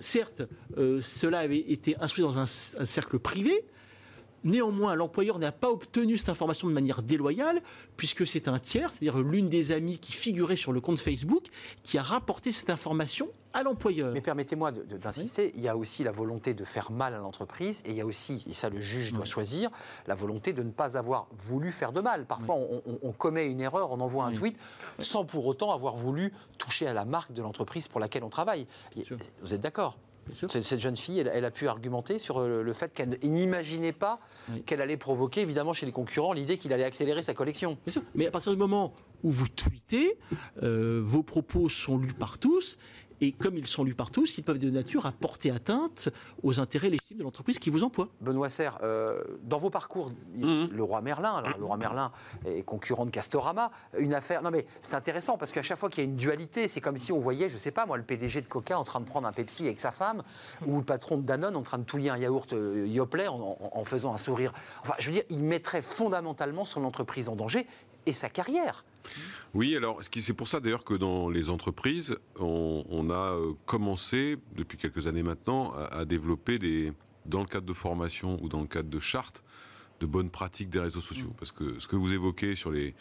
[0.00, 0.42] certes,
[0.78, 3.64] euh, cela avait été instruit dans un cercle privé,
[4.44, 7.60] Néanmoins, l'employeur n'a pas obtenu cette information de manière déloyale,
[7.96, 11.46] puisque c'est un tiers, c'est-à-dire l'une des amies qui figurait sur le compte Facebook,
[11.82, 14.12] qui a rapporté cette information à l'employeur.
[14.12, 17.90] Mais permettez-moi d'insister, il y a aussi la volonté de faire mal à l'entreprise, et
[17.90, 19.70] il y a aussi, et ça le juge doit choisir,
[20.06, 22.26] la volonté de ne pas avoir voulu faire de mal.
[22.26, 24.56] Parfois, on, commet une erreur, on envoie un tweet,
[24.98, 28.66] sans pour autant avoir voulu toucher à la marque de l'entreprise pour laquelle on travaille.
[29.42, 29.96] Vous êtes d'accord?
[30.48, 34.20] Cette jeune fille, elle, a pu argumenter sur euh, le fait qu'elle n'imaginait pas
[34.66, 37.78] qu'elle allait provoquer, évidemment, chez les concurrents, l'idée qu'il allait accélérer sa collection.
[38.14, 40.18] Mais à partir du moment où vous tweetez,
[40.62, 42.76] euh, vos propos sont lus par tous,
[43.22, 46.08] et comme ils sont lus par tous, ils peuvent de nature à porter atteinte
[46.42, 48.08] aux intérêts légitimes de l'entreprise qui vous emploie.
[48.20, 50.70] Benoît Serre, euh, dans vos parcours, mhm.
[50.72, 52.10] le roi Merlin, alors, le roi Merlin
[52.44, 54.42] est concurrent de Castorama, une affaire.
[54.42, 56.98] Non mais c'est intéressant parce qu'à chaque fois qu'il y a une dualité, c'est comme
[56.98, 59.28] si on voyait, je sais pas moi, le PDG de Coca en train de prendre
[59.28, 60.24] un Pepsi avec sa femme,
[60.66, 63.84] ou le patron de Danone en train de touiller un yaourt euh, Yoplait en, en,
[63.84, 64.52] faisant un sourire.
[64.80, 67.68] Enfin, je veux dire, il mettrait fondamentalement son entreprise en danger
[68.06, 68.84] et sa carrière.
[69.54, 74.78] Oui, alors c'est pour ça d'ailleurs que dans les entreprises, on, a euh, commencé depuis
[74.78, 76.92] quelques années maintenant à, développer des,
[77.26, 79.42] dans le cadre de formation ou dans le cadre de chartes,
[80.00, 81.28] de bonnes pratiques des réseaux sociaux.
[81.28, 81.36] Mm.
[81.38, 82.94] Parce que ce que vous évoquez sur les,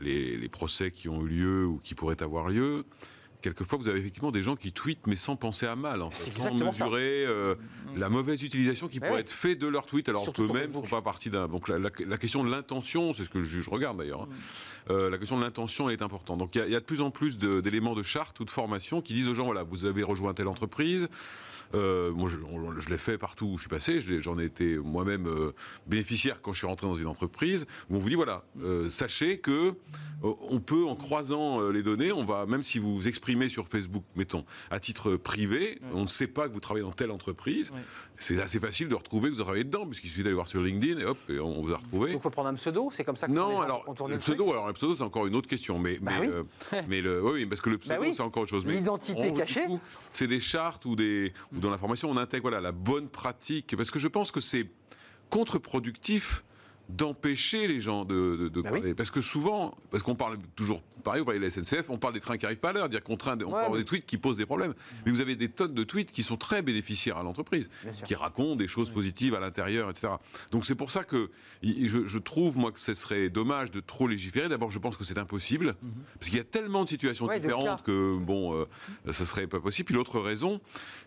[0.00, 2.84] les, procès qui ont eu lieu ou qui pourraient avoir lieu,
[3.40, 6.30] quelquefois vous avez effectivement des gens qui tweetent mais sans penser à mal, en fait,
[6.30, 7.54] sans mesurer euh,
[7.96, 11.02] la mauvaise utilisation qui pourrait être faite de leur tweet, alors qu'eux-mêmes ne font pas
[11.02, 11.48] partie d'un.
[11.48, 14.22] Donc la, question de l'intention, c'est ce que le juge regarde d'ailleurs.
[14.22, 14.28] Hein.
[14.90, 16.38] Euh, la question de l'intention est importante.
[16.38, 19.00] Donc il y, y, a de plus en plus d'éléments de, charte ou de formation
[19.00, 21.08] qui disent aux gens voilà, vous avez rejoint telle entreprise,
[21.74, 24.00] euh, moi, je, l'ai fait partout où je suis passé.
[24.20, 25.52] J'en ai été moi-même euh,
[25.86, 27.66] bénéficiaire quand je suis rentré dans une entreprise.
[27.90, 29.74] Où on vous dit voilà, euh, sachez que
[30.22, 34.02] on peut, en croisant les données, on va même si vous vous exprimez sur Facebook,
[34.16, 37.70] mettons, à titre privé, on ne sait pas que vous travaillez dans telle entreprise.
[38.18, 41.00] C'est assez facile de retrouver que vous travaillez dedans, puisqu'il suffit d'aller voir sur LinkedIn
[41.00, 42.12] et hop, et on vous a retrouvé.
[42.12, 44.66] Donc, il faut prendre un pseudo, c'est comme ça que non, alors le pseudo, alors
[44.66, 47.70] le pseudo, c'est encore une autre question, mais bah mais, mais le, oui, parce que
[47.70, 48.66] le bah pseudo, c'est encore autre chose.
[48.66, 49.66] L'identité cachée,
[50.12, 53.90] c'est des chartes ou des ou dans l'information, on intègre voilà, la bonne pratique, parce
[53.90, 54.66] que je pense que c'est
[55.30, 56.42] contre-productif
[56.88, 58.94] d'empêcher les gens de, de, bah parler.
[58.94, 62.14] Parce que souvent, parce qu'on parle toujours, pareil, on parle de la SNCF, on parle
[62.14, 64.16] des trains qui n'arrivent pas à l'heure, dire qu'on train, on parle des tweets qui
[64.16, 64.74] posent des problèmes.
[65.04, 67.68] Mais vous avez des tonnes de tweets qui sont très bénéficiaires à l'entreprise,
[68.04, 70.14] qui racontent des choses positives à l'intérieur, etc.
[70.50, 71.30] Donc c'est pour ça que
[71.62, 74.48] je, trouve, moi, que ce serait dommage de trop légiférer.
[74.48, 75.92] D'abord, je pense que c'est impossible, mhm.
[76.18, 79.86] parce qu'il y a tellement de situations différentes que, bon, euh, ça serait pas possible.
[79.86, 80.60] Puis l'autre raison,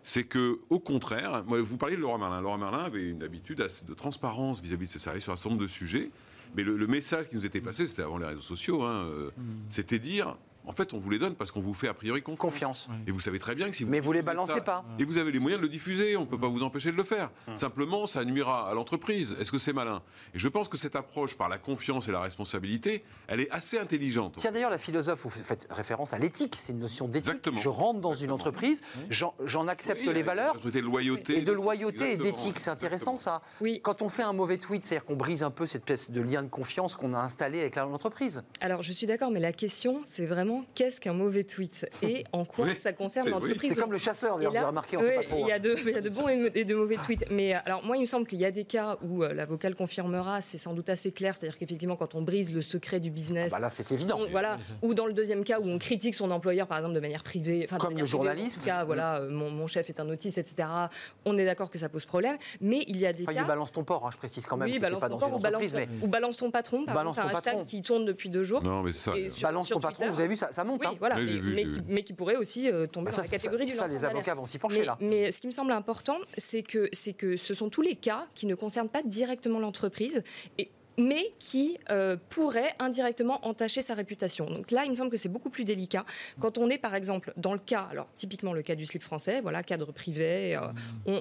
[0.03, 2.41] c'est que, au contraire, moi, vous parliez de Laura Merlin.
[2.41, 5.63] Laura Merlin avait une habitude de transparence vis-à-vis de ses salariés sur un certain nombre
[5.63, 6.11] de sujets.
[6.55, 9.41] Mais le, message qui nous était passé, c'était avant les réseaux sociaux, hein, euh, mm.
[9.69, 12.89] c'était dire en fait, on vous les donne parce qu'on vous fait a priori confiance.
[13.07, 13.89] Et vous savez très bien que si vous.
[13.89, 14.83] Mais vous les balancez pas.
[14.99, 16.97] Et vous avez les moyens de le diffuser, on ne peut pas vous empêcher de
[16.97, 17.31] le faire.
[17.47, 17.57] Hum.
[17.57, 19.35] Simplement, ça nuira à l'entreprise.
[19.39, 20.01] Est-ce que c'est malin?
[20.33, 23.79] Et je pense que cette approche par la confiance et la responsabilité, elle est assez
[23.79, 24.35] intelligente.
[24.37, 27.49] Tiens, d'ailleurs, la philosophe, vous faites référence à l'éthique, c'est une notion d'éthique.
[27.59, 30.59] Je rentre dans une entreprise, j'en accepte les valeurs.
[30.59, 31.39] De loyauté.
[31.39, 33.41] Et de loyauté et d'éthique, c'est intéressant ça.
[33.61, 33.79] Oui.
[33.83, 36.43] Quand on fait un mauvais tweet, c'est-à-dire qu'on brise un peu cette pièce de lien
[36.43, 38.43] de confiance qu'on a installé avec l'entreprise.
[38.59, 42.45] Alors, je suis d'accord, mais la question, c'est vraiment qu'est-ce qu'un mauvais tweet et en
[42.45, 43.73] quoi ça concerne l'entreprise.
[43.73, 45.37] C'est comme le chasseur, d'ailleurs, vous avez remarqué, on pas trop.
[45.39, 47.25] Il y, a de, il y a de bons et de mauvais tweets.
[47.29, 49.75] Mais alors, moi, il me semble qu'il y a des cas où euh, l'avocat le
[49.75, 53.51] confirmera, c'est sans doute assez clair, c'est-à-dire qu'effectivement, quand on brise le secret du business.
[53.53, 54.19] Ah bah là, c'est évident.
[54.31, 54.57] voilà.
[54.81, 57.67] Ou dans le deuxième cas où on critique son employeur, par exemple, de manière privée.
[57.79, 58.65] Comme le journaliste.
[58.65, 60.67] cas, voilà, euh, mon, chef est un autiste, etc.
[61.25, 62.37] On est d'accord que ça pose problème.
[62.59, 63.43] Mais il y a des cas.
[63.43, 64.69] balance ton port, hein, je précise quand même.
[64.69, 65.63] Oui, balance ton port ou balance,
[66.01, 66.85] ou balance ton patron.
[66.85, 67.63] Par balance ton patron.
[67.63, 68.63] qui tourne depuis deux jours.
[68.63, 69.13] Non, mais ça.
[69.41, 70.85] Balance ton patron, vous avez vu, ça monte.
[70.85, 70.95] Hein.
[70.99, 71.17] voilà,
[71.87, 74.45] mais, qui, pourrait aussi euh, tomber ah, dans la catégorie du Ça, les avocats vont
[74.45, 74.97] s'y pencher là.
[74.99, 78.45] Mais ce qui me semble important, c'est que, que ce sont tous les cas qui
[78.45, 80.23] ne concernent pas directement l'entreprise.
[80.57, 84.45] Et mais qui euh, pourrait indirectement entacher sa réputation.
[84.49, 86.05] Donc là, il me semble que c'est beaucoup plus délicat.
[86.39, 89.41] Quand on est, par exemple, dans le cas, alors typiquement le cas du slip français,
[89.41, 91.19] voilà, cadre privé, euh,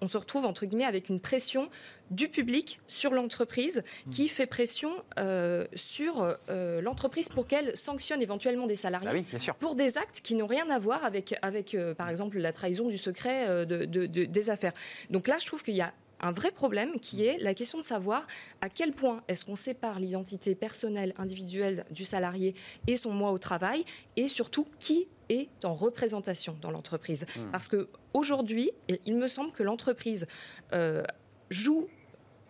[0.00, 1.68] on, se retrouve, entre guillemets, avec une pression
[2.10, 6.36] du public sur l'entreprise qui fait pression euh, sur
[6.82, 10.78] l'entreprise pour qu'elle sanctionne éventuellement des salariés bah pour des actes qui n'ont rien à
[10.78, 14.72] voir avec, avec par exemple, la trahison du secret de, des affaires.
[15.10, 17.84] Donc là, je trouve qu'il y a un vrai problème qui est la question de
[17.84, 18.26] savoir
[18.60, 22.54] à quel point est-ce qu'on sépare l'identité personnelle, individuelle du salarié
[22.86, 23.84] et son moi au travail,
[24.16, 27.26] et surtout qui est en représentation dans l'entreprise.
[27.36, 27.50] Hmm.
[27.50, 28.70] Parce que aujourd'hui,
[29.06, 30.26] il me semble que l'entreprise
[30.72, 31.02] euh,
[31.50, 31.88] joue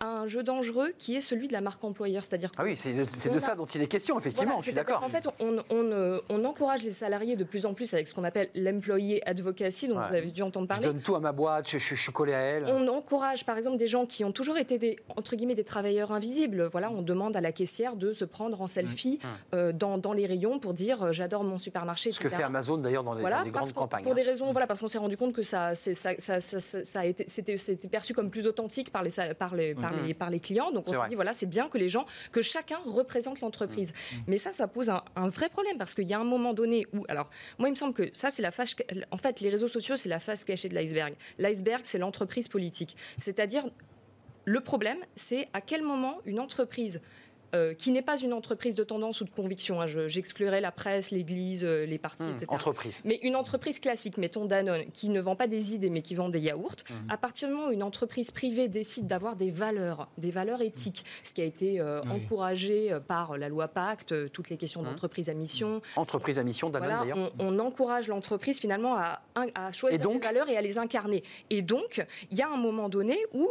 [0.06, 2.24] un jeu dangereux qui est celui de la marque employeur.
[2.24, 5.02] C'est-à-dire ah oui, c'est de, ça dont il est question, effectivement, je suis d'accord.
[5.02, 8.24] En fait, on, euh, on, encourage les salariés de plus en plus avec ce qu'on
[8.24, 10.84] appelle l'employé advocacy, dont vous avez dû entendre parler.
[10.84, 12.64] Je donne tout à ma boîte, je, suis collé à elle.
[12.66, 16.12] On encourage, par exemple, des gens qui ont toujours été des, entre guillemets, des travailleurs
[16.12, 16.64] invisibles.
[16.64, 19.54] Voilà, on demande à la caissière de se prendre en selfie mmh.
[19.54, 22.12] euh, dans, dans, les rayons pour dire euh, j'adore mon supermarché.
[22.12, 24.04] Ce que fait Amazon d'ailleurs dans, les, grandes campagnes.
[24.04, 24.26] Pour des hein.
[24.26, 27.88] raisons, voilà, parce qu'on s'est rendu compte que ça, ça, ça, ça, a été, c'était
[27.88, 30.06] perçu comme plus authentique par les, par les, par mmh.
[30.06, 30.72] les, par les clients.
[30.72, 33.92] Donc on s'est dit, voilà, c'est bien que les gens, que chacun représente l'entreprise.
[33.92, 34.16] Mmh.
[34.16, 34.22] Mmh.
[34.28, 37.04] Mais ça, ça pose un, vrai problème parce qu'il y a un moment donné où,
[37.08, 38.76] alors, moi, il me semble que ça, c'est la face,
[39.10, 41.14] en fait, les réseaux sociaux, c'est la face cachée de l'iceberg.
[41.38, 42.96] L'iceberg, c'est l'entreprise politique.
[43.18, 43.64] C'est-à-dire,
[44.44, 47.00] le problème, c'est à quel moment une entreprise
[47.54, 49.80] euh, qui n'est pas une entreprise de tendance ou de conviction.
[49.80, 49.86] Hein.
[49.86, 52.46] J'exclurai la presse, l'Église, euh, les partis, mmh, etc.
[52.48, 53.00] Entreprise.
[53.04, 56.28] Mais une entreprise classique, mettons Danone, qui ne vend pas des idées mais qui vend
[56.28, 57.10] des yaourts, mmh.
[57.10, 61.04] à partir du moment où une entreprise privée décide d'avoir des valeurs, des valeurs éthiques,
[61.22, 65.34] ce qui a été euh, encouragé par la loi Pacte, toutes les questions d'entreprise à
[65.34, 65.80] mission.
[65.96, 67.32] Entreprise à mission, Danone d'ailleurs.
[67.38, 69.20] On, encourage l'entreprise finalement à,
[69.54, 71.22] à choisir des valeurs et à les incarner.
[71.50, 73.48] Et donc, il y a un moment donné où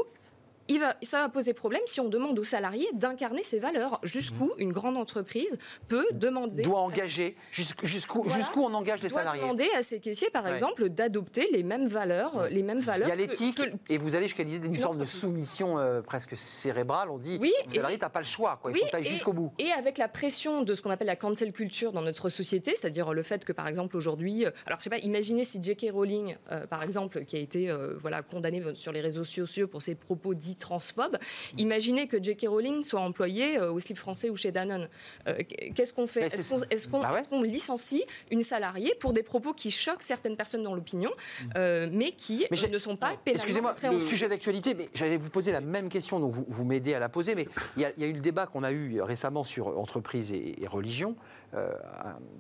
[0.68, 4.00] il va, ça va poser problème si on demande aux salariés d'incarner ces valeurs.
[4.04, 5.58] Jusqu'où une grande entreprise
[5.88, 6.62] peut demander.
[6.64, 7.36] Doit engager.
[7.52, 8.46] jusqu'- Jusqu'où Voilà.
[8.58, 10.52] on engage les doit salariés demander à ses caissiers, par Ouais.
[10.52, 13.08] exemple, d'adopter les mêmes valeurs, les mêmes valeurs.
[13.08, 15.78] Il y a que- l'éthique, que- et vous allez jusqu'à l'idée d'une forme de soumission
[15.80, 17.10] euh, presque cérébrale.
[17.10, 18.72] On dit, Oui, le salarié, t'as pas le choix, quoi.
[18.72, 19.52] il Oui, faut que t'ailles et- jusqu'au bout.
[19.60, 23.14] Et avec la pression de ce qu'on appelle la cancel culture dans notre société, c'est-à-dire
[23.14, 25.88] le fait que, par exemple, aujourd'hui, euh, alors je sais pas, imaginez si J.K.
[25.92, 29.82] Rowling, euh, par exemple, qui a été euh, voilà condamnée sur les réseaux sociaux pour
[29.82, 31.18] ses propos dits transphobes,
[31.58, 32.48] imaginez que J.K.
[32.48, 34.88] Rowling soit employée euh, au slip français ou chez Danone.
[35.28, 35.38] Euh,
[35.76, 36.26] Qu'est-ce qu'on fait?
[36.26, 37.20] Est-ce qu'on Bah ouais.
[37.20, 41.12] est-ce qu'on licencie une salariée pour des propos qui choquent certaines personnes dans l'opinion,
[41.56, 45.18] euh, mais qui Mais euh, ne sont pas pénalement Excusez-moi, le sujet d'actualité, mais j'allais
[45.18, 47.48] vous poser la même question, donc vous, vous m'aidez à la poser, mais
[47.78, 50.32] il y, a, il y a eu le débat qu'on a eu récemment sur entreprise
[50.32, 51.16] et, et religion.
[51.56, 51.72] Euh,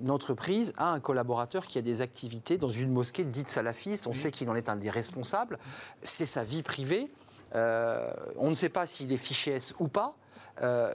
[0.01, 4.13] une entreprise a un collaborateur qui a des activités dans une mosquée dite salafiste, on
[4.13, 5.59] sait qu'il en est un des responsables,
[6.03, 7.22] c'est sa vie privée, Euh,
[7.53, 10.15] on ne sait pas s'il est fiché S ou pas.
[10.61, 10.93] Euh,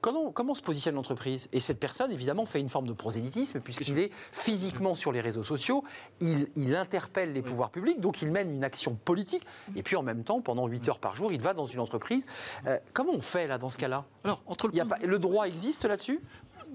[0.00, 1.48] Comment, comment se positionne l'entreprise?
[1.54, 5.44] Et cette personne, évidemment, fait une forme de prosélytisme, puisqu'il est physiquement sur les réseaux
[5.44, 5.82] sociaux,
[6.20, 9.46] il, il interpelle les pouvoirs publics, donc il mène une action politique,
[9.76, 12.26] et puis en même temps, pendant 8 heures par jour, il va dans une entreprise.
[12.66, 14.04] Euh, comment on fait, là, dans ce cas-là?
[14.24, 16.20] Alors, entre le Il y a point pas- Le droit existe là-dessus?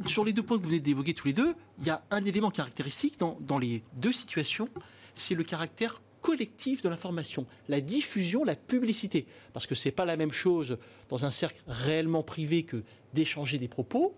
[0.08, 2.26] Sur les deux points que vous venez d'évoquer tous les deux, il y a un
[2.26, 4.70] élément caractéristique dans, dans les deux situations,
[5.14, 9.26] c'est le caractère collectif de l'information, la diffusion, la publicité.
[9.54, 10.78] Parce que c'est pas la même chose
[11.10, 14.16] dans un cercle réellement privé que d'échanger des propos,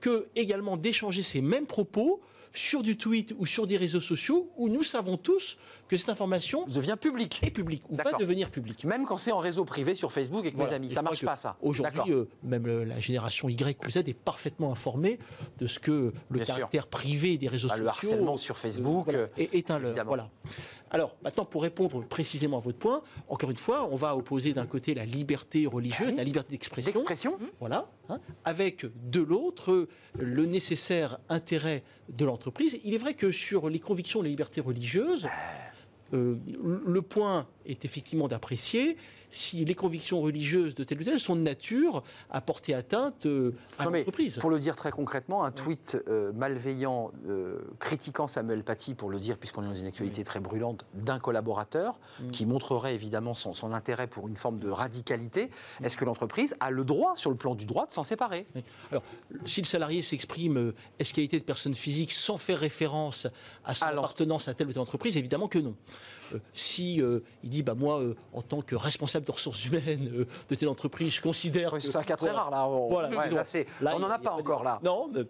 [0.00, 2.20] que également d'échanger ces mêmes propos
[2.56, 5.56] sur du tweet ou sur des réseaux sociaux où nous savons tous
[5.88, 8.84] que cette information devient publique est publique ou va devenir publique.
[8.84, 10.70] Même quand c'est en réseau privé sur Facebook avec Voilà.
[10.70, 11.56] mes amis, Et ça je marche pas ça.
[11.62, 15.18] Aujourd'hui, euh, même le- la génération Y ou Z est parfaitement informée
[15.58, 15.90] de ce que
[16.28, 16.54] le Bien sûr.
[16.54, 17.82] caractère privé des réseaux Bah, sociaux.
[17.84, 20.04] le harcèlement sur euh, Facebook, voilà, euh, est, est un leurre.
[20.06, 20.30] Voilà.
[20.94, 24.64] Alors, maintenant, pour répondre précisément à votre point, encore une fois, on va opposer d'un
[24.64, 26.16] côté la liberté religieuse, oui.
[26.16, 26.92] la liberté d'expression.
[26.92, 27.90] D'expression Voilà.
[28.08, 29.88] hein, avec de l'autre
[30.20, 32.78] le nécessaire intérêt de l'entreprise.
[32.84, 35.26] Il est vrai que sur les convictions de la liberté religieuse,
[36.12, 38.96] euh, le point est effectivement d'apprécier
[39.34, 43.54] si les convictions religieuses de telle ou telle sont de nature à porter atteinte euh,
[43.78, 44.38] à l'entreprise.
[44.38, 49.18] Pour le dire très concrètement, un tweet euh, malveillant euh, critiquant Samuel Paty, pour le
[49.18, 52.30] dire, puisqu'on est dans une actualité très brûlante, d'un collaborateur, Mm.
[52.30, 55.50] qui montrerait évidemment son, son intérêt pour une forme de radicalité,
[55.82, 58.46] est-ce que l'entreprise a le droit, sur le plan du droit, de s'en séparer?
[58.54, 58.62] Oui.
[58.90, 59.02] Alors,
[59.46, 63.26] si le salarié s'exprime est-ce qualité de personne physique sans faire référence
[63.64, 65.74] à son appartenance à telle ou telle entreprise, évidemment que non.
[66.34, 66.94] Euh, si
[67.42, 71.14] il dit bah moi en tant que responsable de ressources humaines euh, de telle entreprise,
[71.14, 72.66] je considère Oui, que C'est un cas très rare, là.
[72.68, 73.08] On, Voilà.
[73.08, 74.80] ouais, Donc, là, c'est- là, on n'en a pas de- encore, là.
[74.84, 75.22] Non, mais-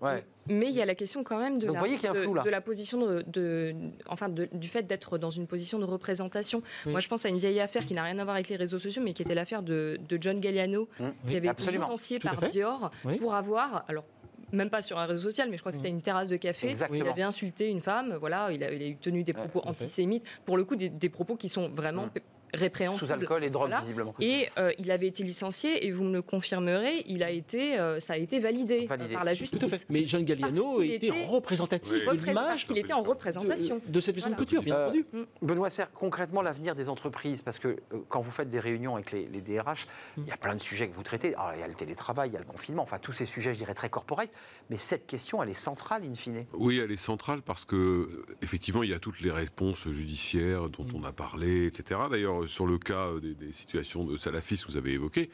[0.00, 0.24] Ouais.
[0.48, 2.98] Mais il y a la question quand même de, Donc, la, de- flou, de position
[3.04, 3.74] de, de-
[4.08, 6.62] enfin de- du fait d'être dans une position de représentation.
[6.86, 8.78] Moi, je pense à une vieille affaire qui n'a rien à voir avec les réseaux
[8.78, 11.04] sociaux, mais qui était l'affaire de, de John Galliano, Mmh.
[11.28, 12.48] qui avait été licencié Tout par.
[12.48, 13.16] Dior Oui.
[13.16, 14.04] pour avoir, alors
[14.52, 16.70] même pas sur un réseau social, mais je crois que c'était une terrasse de café.
[16.70, 17.04] Exactement.
[17.04, 20.24] Il avait insulté une femme, voilà, il a, il a tenu des propos antisémites.
[20.44, 22.10] Pour le coup, des, des propos qui sont vraiment Mmh.
[22.56, 23.06] Répréhensibles.
[23.06, 23.80] Sous alcool et drogue, Voilà.
[23.80, 24.14] visiblement.
[24.20, 28.00] Et euh, il avait été licencié, et vous me le confirmerez, il a été, euh,
[28.00, 29.10] ça a été validé, Validé.
[29.10, 29.86] euh, par la justice.
[29.88, 32.18] Mais John Galliano était était représentatif Oui.
[32.18, 33.80] de l'image qu'il était en représentation.
[33.86, 34.44] de, de cette maison de Voilà.
[34.46, 35.06] couture, bien Euh, entendu.
[35.42, 37.76] Benoît Serre, concrètement, l'avenir des entreprises, parce que euh,
[38.08, 39.86] quand vous faites des réunions avec les, les DRH,
[40.16, 41.34] il y a plein de sujets que vous traitez.
[41.34, 43.52] Alors, il y a le télétravail, il y a le confinement, enfin tous ces sujets,
[43.54, 44.30] je dirais, très corporate.
[44.70, 46.44] Mais cette question, elle est centrale, in fine.
[46.54, 50.86] Oui, elle est centrale parce que effectivement, il y a toutes les réponses judiciaires dont
[50.94, 52.00] on a parlé, etc.
[52.10, 55.30] D'ailleurs, sur le cas euh, des, situations de salafistes que vous avez évoquées,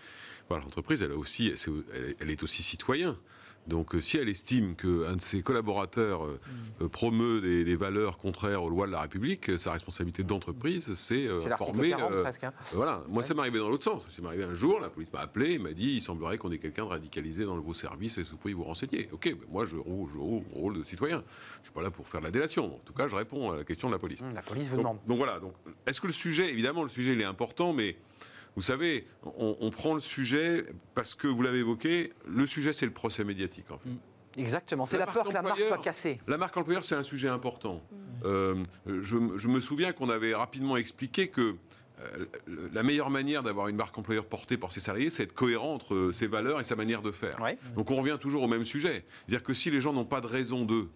[0.51, 1.13] l'entreprise, elle
[2.31, 3.19] est aussi citoyen.
[3.69, 6.41] Donc, euh, si elle estime qu'un de ses collaborateurs euh,
[6.81, 11.29] euh, promeut des, des valeurs contraires aux lois de la République, sa responsabilité d'entreprise, c'est
[11.29, 12.43] euh, informer, 40 euh, presque.
[12.45, 12.53] hein.
[12.73, 14.05] voilà, moi ça m'est arrivé dans l'autre sens.
[14.11, 16.51] Ça m'est arrivé un jour, la police m'a appelé et m'a dit il semblerait qu'on
[16.51, 19.09] ait quelqu'un de radicalisé dans vos services et vous pouvez vous renseigner.
[19.13, 21.23] Ok, mais moi je roule, je roule mon rôle de citoyen.
[21.61, 22.75] Je suis pas là pour faire de la délation.
[22.75, 24.23] En tout cas, je réponds à la question de la police.
[24.23, 24.99] Hum, La police vous Donc, demande.
[25.07, 25.55] donc voilà, donc,
[25.87, 27.97] est-ce que le sujet, évidemment le sujet il est important, mais
[28.57, 32.87] vous savez, on, on prend le sujet parce que vous l'avez évoqué, le sujet c'est
[32.87, 33.91] le procès médiatique en fait.
[34.41, 34.87] Exactement.
[34.87, 36.19] C'est La la peur que la marque soit cassée.
[36.27, 37.83] La marque employeur, c'est un sujet important.
[38.25, 38.55] Euh,
[38.87, 41.55] je, je me souviens qu'on avait rapidement expliqué que
[42.01, 42.25] euh,
[42.73, 46.11] la meilleure manière d'avoir une marque employeur portée par ses salariés, c'est être cohérent entre
[46.15, 47.39] ses valeurs et sa manière de faire.
[47.43, 47.59] Ouais.
[47.77, 49.05] Donc on revient toujours au même sujet.
[49.27, 50.89] C'est-à-dire que si les gens n'ont pas de raison d'eux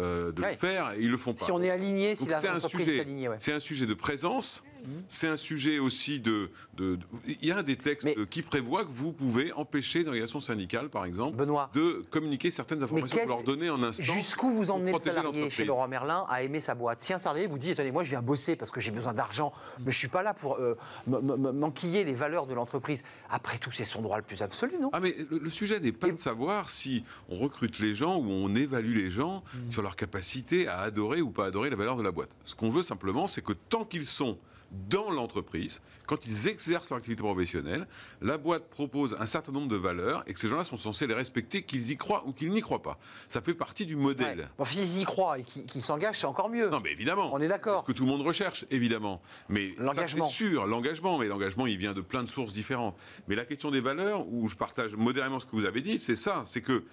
[0.00, 0.52] euh, de Ouais.
[0.52, 1.44] le faire, ils le font pas.
[1.44, 3.36] Si on est aligné, si c'est un sujet, est alignée, ouais.
[3.38, 4.62] c'est un sujet de présence
[5.08, 8.84] C'est un sujet aussi de, de- de- Il y a des textes Mais- qui prévoient
[8.84, 11.70] que vous pouvez empêcher une organisation syndicale, par exemple, Benoît.
[11.74, 14.02] de communiquer certaines informations qu'est-ce- pour leur donner en instant.
[14.04, 15.64] Jusqu'où vous emmenez le salarié chez.
[15.64, 17.02] Laurent Merlin à aimer sa boîte?
[17.02, 19.52] Si un salarié vous dit, attendez, moi je viens bosser parce que j'ai besoin d'argent,
[19.84, 20.76] mais je suis pas là pour euh,
[21.06, 23.02] m'enquiller les valeurs de l'entreprise.
[23.30, 24.90] Après tout, c'est son droit le plus absolu, non?
[24.92, 28.16] Ah mais le, le sujet n'est pas Et- de savoir si on recrute les gens
[28.18, 29.72] ou on évalue les gens Mm.
[29.72, 32.30] sur leur capacité à adorer ou pas adorer la valeur de la boîte.
[32.44, 34.38] Ce qu'on veut simplement, c'est que tant qu'ils sont
[34.88, 37.86] dans l'entreprise, quand ils exercent leur activité professionnelle,
[38.20, 41.14] la boîte propose un certain nombre de valeurs et que ces gens-là sont censés les
[41.14, 42.98] respecter, qu'ils y croient ou qu'ils n'y croient pas.
[43.28, 44.38] Ça fait partie du modèle.
[44.40, 44.44] Ouais.
[44.58, 46.68] Bon, s'ils y croient et qu'ils s'engagent, c'est encore mieux.
[46.68, 47.30] Non, mais évidemment.
[47.32, 47.80] On est d'accord.
[47.80, 49.20] C'est Ce que tout le monde recherche, évidemment.
[49.48, 50.26] Mais ça, L'engagement.
[50.26, 51.18] c'est sûr, l'engagement.
[51.18, 52.96] Mais l'engagement, il vient de plein de sources différentes.
[53.28, 56.16] Mais la question des valeurs, où je partage modérément ce que vous avez dit, c'est
[56.16, 56.44] ça.
[56.46, 56.84] C'est que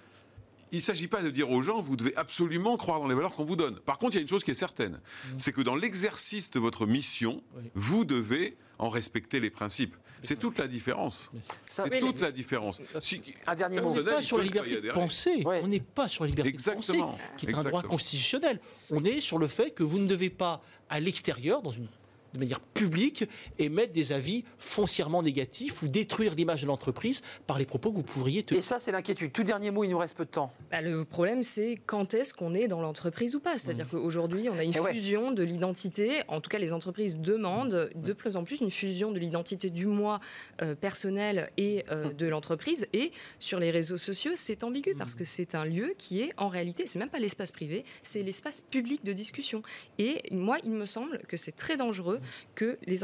[0.72, 3.34] il ne s'agit pas de dire aux gens, vous devez absolument croire dans les valeurs
[3.34, 3.76] qu'on vous donne.
[3.80, 5.00] Par contre, il y a une chose qui est certaine,
[5.38, 7.64] c'est que dans l'exercice de votre mission, Oui.
[7.74, 9.96] vous devez en respecter les principes.
[10.24, 11.30] C'est toute la différence.
[11.70, 12.80] Ça- C'est toute la différence.
[13.00, 13.90] Si- Un dernier mot.
[13.90, 15.42] On n'est pas sur la liberté de penser.
[15.44, 15.60] Ouais.
[15.62, 17.12] On n'est pas sur la liberté de Exactement.
[17.12, 18.58] penser, qui est un droit constitutionnel.
[18.90, 20.60] On est sur le fait que vous ne devez pas,
[20.90, 21.86] à l'extérieur, dans une
[22.34, 23.24] de manière publique,
[23.58, 28.02] émettre des avis foncièrement négatifs ou détruire l'image de l'entreprise par les propos que vous
[28.02, 28.62] pourriez Et tenir.
[28.62, 29.32] ça, c'est l'inquiétude.
[29.32, 30.52] Tout dernier mot, il nous reste peu de temps.
[30.70, 33.56] Bah, le problème, c'est quand est-ce qu'on est dans l'entreprise ou pas.
[33.58, 34.92] C'est-à-dire qu'aujourd'hui, on a une Eh ouais.
[34.92, 36.22] fusion de l'identité.
[36.28, 39.86] En tout cas, les entreprises demandent de plus en plus une fusion de l'identité du
[39.86, 40.20] moi
[40.62, 42.86] euh, personnel et euh, de l'entreprise.
[42.92, 46.48] Et sur les réseaux sociaux, c'est ambigu parce que c'est un lieu qui est en
[46.48, 49.62] réalité, c'est même pas l'espace privé, c'est l'espace public de discussion.
[49.98, 52.20] Et moi, il me semble que c'est très dangereux
[52.54, 52.98] que les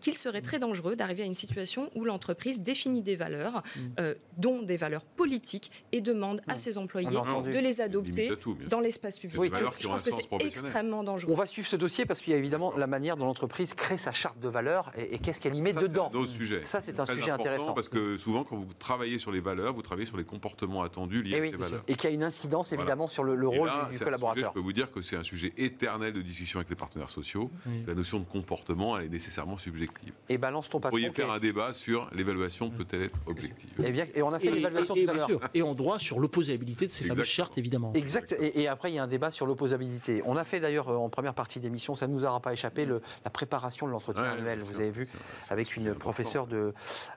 [0.00, 3.62] qu'il serait très dangereux d'arriver à une situation où l'entreprise définit des valeurs,
[3.98, 8.80] euh, dont des valeurs politiques, et demande à ses employés de les adopter tout, dans
[8.80, 9.40] l'espace public.
[9.52, 11.32] Qui Je pense que c'est extrêmement dangereux.
[11.32, 13.98] On va suivre ce dossier parce qu'il y a évidemment la manière dont l'entreprise crée
[13.98, 16.10] sa charte de valeurs et, et qu'est-ce qu'elle y met Ça, c'est dedans.
[16.12, 16.62] un autre sujet.
[16.64, 17.74] Ça, c'est un sujet intéressant.
[17.74, 21.22] Parce que souvent, quand vous travaillez sur les valeurs, vous travaillez sur les comportements attendus
[21.22, 21.50] liés Et, à oui.
[21.50, 21.82] ces valeurs.
[21.88, 22.82] et qui a une incidence Voilà.
[22.82, 24.34] évidemment sur le, rôle là, du- collaborateur.
[24.36, 27.10] sujet, je peux vous dire que c'est un sujet éternel de discussion avec les partenaires
[27.10, 27.50] sociaux.
[27.66, 27.82] Oui.
[27.86, 30.12] La notion de comportement, elle est nécessairement subjective.
[30.28, 30.90] Et balance ton Vous patron.
[30.96, 33.70] pourriez qui faire un débat sur l'évaluation peut-elle être objective.
[33.82, 35.28] Eh bien, et on a fait l'évaluation et tout à l'heure.
[35.54, 37.92] et en droit sur l'opposabilité de ces fameuses chartes, évidemment.
[37.94, 38.32] Exact.
[38.38, 40.22] Et, et après, il y a un débat sur l'opposabilité.
[40.26, 42.84] On a fait d'ailleurs euh, en première partie d'émission, ça ne nous aura pas échappé,
[42.84, 44.60] le- la préparation de l'entretien Ouais, annuel.
[44.60, 45.08] Vous avez vu,
[45.50, 46.00] avec une important.
[46.00, 46.74] professeure de,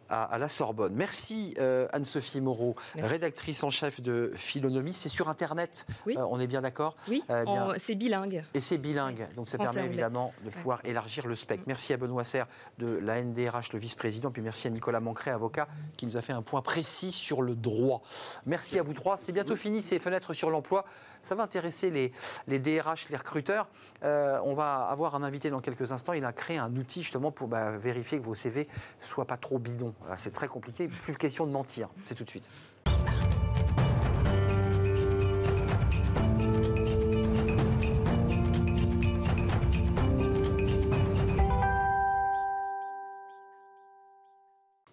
[0.10, 0.94] à, à la Sorbonne.
[0.96, 3.12] Merci euh, Anne-Sophie Moreau, Merci.
[3.12, 4.94] rédactrice en chef de Philonomie.
[4.94, 6.16] C'est sur Internet, Oui.
[6.18, 7.64] Euh, on est bien d'accord Oui, Euh, bien.
[7.70, 8.44] en- c'est bilingue.
[8.54, 9.94] Et c'est bilingue, donc ça Français, permet anglais.
[9.94, 11.64] évidemment de pouvoir élargir le spectre.
[11.66, 12.48] Merci à Benoît Serre
[12.78, 16.34] de la NDRH, le vice-président, puis merci à Nicolas Mancret, avocat, qui nous a fait
[16.34, 18.02] un point précis sur le droit.
[18.46, 19.18] Merci à vous trois.
[19.18, 20.86] C'est bientôt fini ces fenêtres sur l'emploi.
[21.24, 22.12] Ça va intéresser les,
[22.48, 23.68] les DRH, les recruteurs.
[24.04, 26.14] Euh, on va avoir un invité dans quelques instants.
[26.14, 28.68] Il a créé un outil justement pour bah, vérifier que vos CV
[29.02, 29.94] soient pas trop bidons.
[30.18, 30.88] C'est très compliqué.
[30.88, 31.90] Plus question de mentir.
[32.06, 32.50] C'est tout de suite.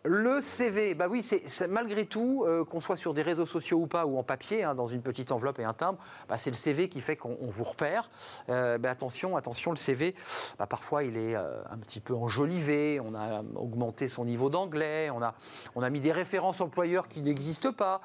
[0.06, 3.86] Le CV, bah oui, c'est malgré tout, euh, qu'on soit sur des réseaux sociaux ou
[3.86, 5.98] pas, ou en papier, hein, dans une petite enveloppe et un timbre,
[6.28, 8.10] bah, c'est le CV qui fait qu'on on vous repère.
[8.50, 10.14] Euh, bah, attention, attention, le CV,
[10.58, 15.08] bah, parfois il est euh, un petit peu enjolivé, on a augmenté son niveau d'anglais,
[15.08, 15.34] on a,
[15.74, 18.02] on a mis des références employeurs qui n'existent pas.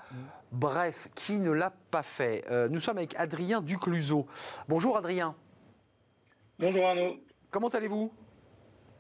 [0.54, 4.26] Bref, qui ne l'a pas fait Euh, Nous sommes avec Adrien Ducluseau.
[4.70, 5.36] Bonjour Adrien,
[6.60, 7.18] Bonjour Arnaud.
[7.52, 8.10] comment allez-vous?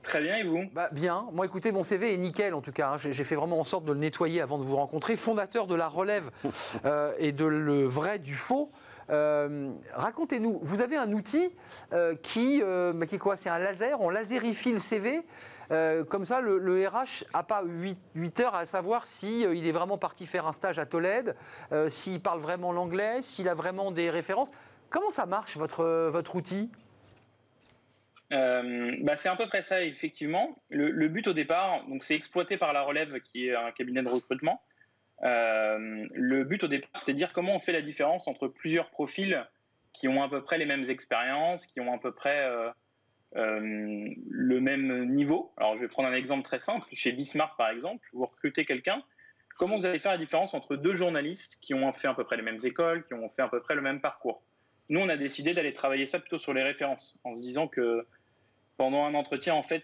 [0.01, 0.63] Très bien, et vous?
[0.73, 1.27] Bah, bien.
[1.33, 2.91] Moi, écoutez, mon CV est nickel en tout cas.
[2.91, 2.97] hein.
[2.97, 5.17] J'ai fait vraiment en sorte de le nettoyer avant de vous rencontrer.
[5.17, 6.31] Fondateur de la relève
[6.85, 8.71] euh, et de le vrai du faux.
[9.09, 11.51] Euh, Racontez-nous, vous avez un outil
[11.93, 13.35] euh, qui, bah, qui est quoi?
[13.35, 13.99] C'est un laser?
[14.01, 15.21] On lasérifie le CV.
[16.07, 19.71] Comme ça, le, le RH n'a pas 8, heures à savoir si euh, il est
[19.71, 21.35] vraiment parti faire un stage à Tolède,
[21.89, 24.49] s'il parle vraiment l'anglais, s'il a vraiment des références.
[24.89, 26.71] Comment ça marche votre, votre outil?
[28.31, 30.57] Euh, bah, C'est à peu près ça, effectivement.
[30.69, 34.09] Le, but au départ, donc c'est exploité par la relève, qui est un cabinet de
[34.09, 34.61] recrutement.
[35.23, 38.89] Euh, le but au départ, c'est de dire comment on fait la différence entre plusieurs
[38.89, 39.45] profils
[39.93, 42.47] qui ont à peu près les mêmes expériences, qui ont à peu près
[43.35, 45.51] euh, le même niveau.
[45.57, 46.87] Alors, je vais prendre un exemple très simple.
[46.93, 49.03] Chez Bismarck, par exemple, vous recrutez quelqu'un.
[49.57, 52.37] Comment vous allez faire la différence entre deux journalistes qui ont fait à peu près
[52.37, 54.41] les mêmes écoles, qui ont fait à peu près le même parcours?
[54.87, 58.07] Nous, on a décidé d'aller travailler ça plutôt sur les références, en se disant que
[58.79, 59.83] pendant un entretien, en fait,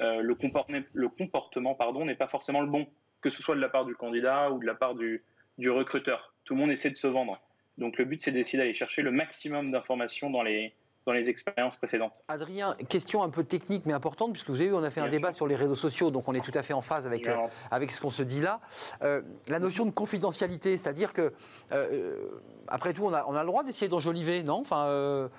[0.00, 2.86] euh, le, comportement, pardon, n'est pas forcément le bon,
[3.20, 5.24] que ce soit de la part du candidat ou de la part du,
[5.58, 6.32] du recruteur.
[6.44, 7.42] Tout le monde essaie de se vendre.
[7.78, 10.72] Donc le but, c'est d'essayer d'aller chercher le maximum d'informations dans les,
[11.08, 12.22] dans les expériences précédentes.
[12.28, 15.08] Adrien, question un peu technique mais importante, puisque vous avez vu, on a fait un
[15.08, 17.34] débat sur les réseaux sociaux, donc on est tout à fait en phase avec, euh,
[17.70, 18.60] avec ce qu'on se dit là.
[19.02, 21.32] Euh, la notion de confidentialité, c'est-à-dire que,
[21.72, 22.28] euh,
[22.68, 24.60] après tout, on a, on a le droit d'essayer d'enjoliver, non?
[24.60, 25.30] Enfin,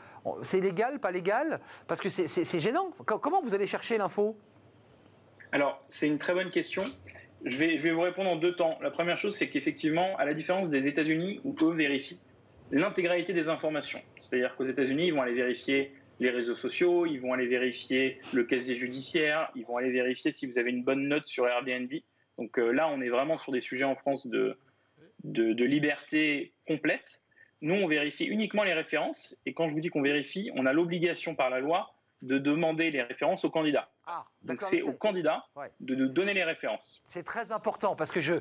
[0.41, 1.59] C'est légal, pas légal?
[1.87, 2.89] Parce que c'est gênant.
[3.05, 4.35] Comment vous allez chercher l'info?
[5.51, 6.85] Alors, c'est une très bonne question.
[7.45, 8.77] Je vais, je vais vous répondre en deux temps.
[8.81, 12.19] La première chose, c'est qu'effectivement, à la différence des États-Unis, où eux vérifient
[12.71, 14.01] l'intégralité des informations.
[14.17, 18.43] C'est-à-dire qu'aux États-Unis, ils vont aller vérifier les réseaux sociaux, ils vont aller vérifier le
[18.43, 21.91] casier judiciaire, ils vont aller vérifier si vous avez une bonne note sur Airbnb.
[22.37, 24.57] Donc euh, là, on est vraiment sur des sujets en France de,
[25.23, 27.21] de, de, liberté complète.
[27.61, 29.37] Nous, on vérifie uniquement les références.
[29.45, 32.91] Et quand je vous dis qu'on vérifie, on a l'obligation par la loi de demander
[32.91, 33.89] les références au candidat.
[34.05, 35.45] Ah, Donc c'est au candidat
[35.79, 37.01] de nous donner les références.
[37.07, 38.35] C'est très important parce que je,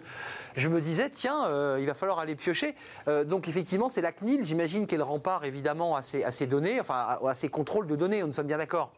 [0.56, 2.74] je me disais, tiens, euh, il va falloir aller piocher.
[3.06, 6.80] Euh, donc effectivement, c'est la CNIL, j'imagine, qu'elle rempart évidemment à ces, à ces, données,
[6.80, 8.92] enfin à, ces contrôles de données, nous sommes bien d'accord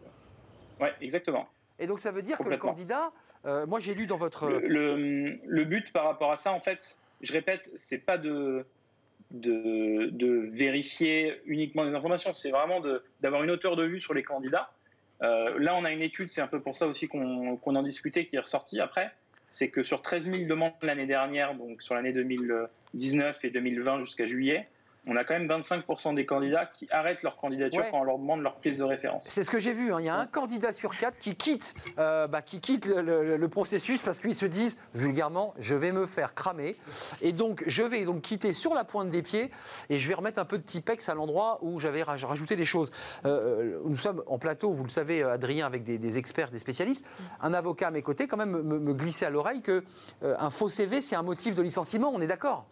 [0.80, 1.48] Oui, exactement.
[1.78, 3.12] Et donc ça veut dire que le candidat,
[3.44, 4.48] euh, moi j'ai lu dans votre...
[4.48, 8.64] Le, le, but par rapport à ça, en fait, je répète, c'est pas de,
[9.30, 12.80] de, vérifier uniquement des informations, c'est vraiment
[13.20, 14.70] d'avoir une hauteur de vue sur les candidats
[15.22, 18.26] euh, là, on a une étude, c'est un peu pour ça aussi qu'on en discutait,
[18.26, 19.12] qui est ressortie après.
[19.50, 24.26] C'est que sur 13 000 demandes l'année dernière, donc sur l'année 2019 et 2020 jusqu'à
[24.26, 24.68] juillet,
[25.10, 28.42] on a quand même 25% des candidats qui arrêtent leur candidature quand on leur demande
[28.42, 29.24] leur prise de référence.
[29.26, 29.92] C'est ce que j'ai vu.
[29.92, 29.96] Hein.
[29.98, 34.00] Il y a un candidat sur quatre qui quitte, euh, bah, qui quitte le, processus
[34.00, 36.76] parce qu'ils se disent vulgairement je vais me faire cramer
[37.20, 39.50] et donc je vais donc quitter sur la pointe des pieds
[39.88, 42.92] et je vais remettre un peu de Tipex à l'endroit où j'avais rajouté des choses.
[43.24, 47.04] Euh, euh, nous sommes en plateau, vous le savez, Adrien, avec des, experts, des spécialistes.
[47.40, 49.82] Un avocat à mes côtés, quand même, me, me glissait à l'oreille que
[50.22, 52.12] un faux CV, c'est un motif de licenciement.
[52.14, 52.66] On est d'accord?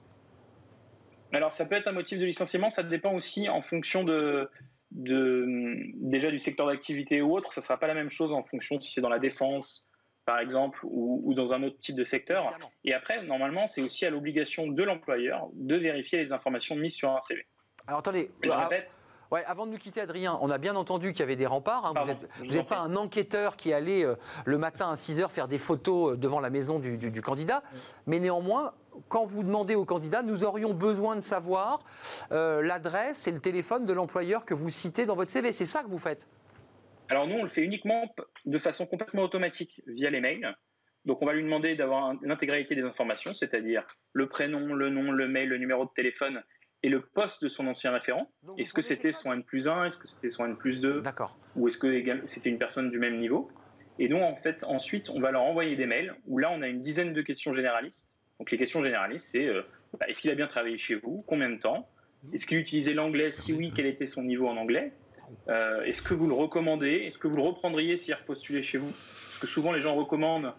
[1.37, 4.51] Alors, ça peut être un motif de licenciement, ça dépend aussi en fonction de,
[4.91, 7.53] déjà du secteur d'activité ou autre.
[7.53, 9.87] Ça ne sera pas la même chose en fonction si c'est dans la défense,
[10.25, 12.59] par exemple, ou, dans un autre type de secteur.
[12.85, 17.11] Et après, normalement, c'est aussi à l'obligation de l'employeur de vérifier les informations mises sur
[17.11, 17.47] un CV.
[17.87, 18.99] Alors, attendez, je ah, répète.
[19.31, 21.85] Ouais, avant de nous quitter, Adrien, on a bien entendu qu'il y avait des remparts.
[21.85, 22.17] Hein.
[22.39, 24.15] vous n'êtes pas un enquêteur qui allait euh,
[24.47, 27.63] le matin à 6 h faire des photos euh, devant la maison du candidat.
[28.07, 28.73] Mais néanmoins,
[29.09, 31.81] quand vous demandez au candidat, nous aurions besoin de savoir
[32.33, 35.53] euh, l'adresse et le téléphone de l'employeur que vous citez dans votre CV.
[35.53, 36.29] C'est ça que vous faites?
[37.09, 40.55] Alors nous, on le fait uniquement de façon complètement automatique via les mails.
[41.05, 45.27] Donc on va lui demander d'avoir l'intégralité des informations, c'est-à-dire le prénom, le nom, le
[45.27, 46.43] mail, le numéro de téléphone
[46.83, 48.31] et le poste de son ancien référent.
[48.59, 51.37] Est-ce que c'était son N plus 1 Est-ce que c'était son N plus 2 D'accord.
[51.57, 53.51] Ou est-ce que c'était une personne du même niveau?
[53.99, 56.69] Et donc, en fait, ensuite, on va leur envoyer des mails où là, on a
[56.69, 59.63] une dizaine de questions généralistes donc les questions généralistes, c'est euh,
[59.99, 61.25] bah, est-ce qu'il a bien travaillé chez vous?
[61.27, 61.89] Combien de temps?
[62.33, 63.33] Est-ce qu'il utilisait l'anglais?
[63.33, 64.93] Si oui, quel était son niveau en anglais?
[65.49, 67.05] Euh, Est-ce que vous le recommandez?
[67.07, 68.91] Est-ce que vous le reprendriez s'il repostulait chez vous?
[68.91, 70.53] Parce que souvent les gens recommandent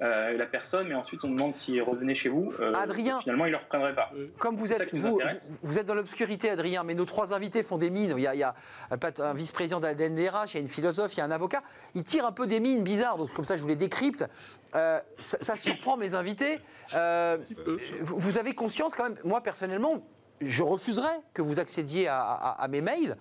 [0.00, 2.52] euh, la personne, mais ensuite on demande s'il revenait chez vous.
[2.60, 4.10] Euh, Adrien, finalement, il ne le reprendrait pas.
[4.38, 5.20] Comme vous êtes, vous,
[5.62, 8.14] vous, êtes dans l'obscurité, Adrien, mais nos trois invités font des mines.
[8.16, 8.54] Il y a, il y a
[8.90, 11.62] un vice-président de la DNDRH, il y a une philosophe, il y a un avocat.
[11.94, 14.24] Ils tirent un peu des mines bizarres, donc comme ça je vous les décrypte.
[14.74, 16.60] Euh, ça, surprend mes invités.
[18.00, 20.02] vous avez conscience quand même, moi personnellement,
[20.40, 23.16] je refuserais que vous accédiez à mes mails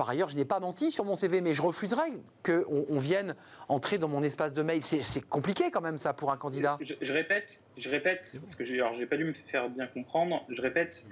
[0.00, 2.10] par ailleurs, je n'ai pas menti sur mon CV, mais je refuserais
[2.42, 3.34] qu'on on vienne
[3.68, 4.82] entrer dans mon espace de mail.
[4.82, 6.78] C'est compliqué quand même ça pour un candidat.
[6.80, 10.42] Je, répète, je répète, parce que j'ai pas dû me faire bien comprendre.
[10.48, 11.04] Je répète,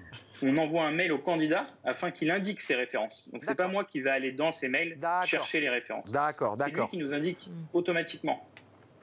[0.42, 3.28] on envoie un mail au candidat afin qu'il indique ses références.
[3.30, 6.10] Donc c'est pas moi qui vais aller dans ses mails chercher les références.
[6.10, 6.88] D'accord, d'accord.
[6.90, 8.47] C'est lui qui nous indique automatiquement.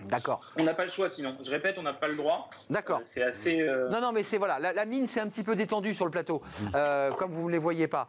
[0.10, 0.41] D'accord.
[0.58, 1.36] On n'a pas le choix sinon.
[1.43, 2.49] Je répète, on n'a pas le droit.
[2.70, 2.99] D'accord.
[2.99, 3.62] Euh, c'est assez.
[3.62, 6.12] Euh, non, non, mais c'est voilà, la, mine c'est un petit peu détendue sur le
[6.12, 6.41] plateau,
[6.76, 8.08] euh, comme vous ne les voyez pas.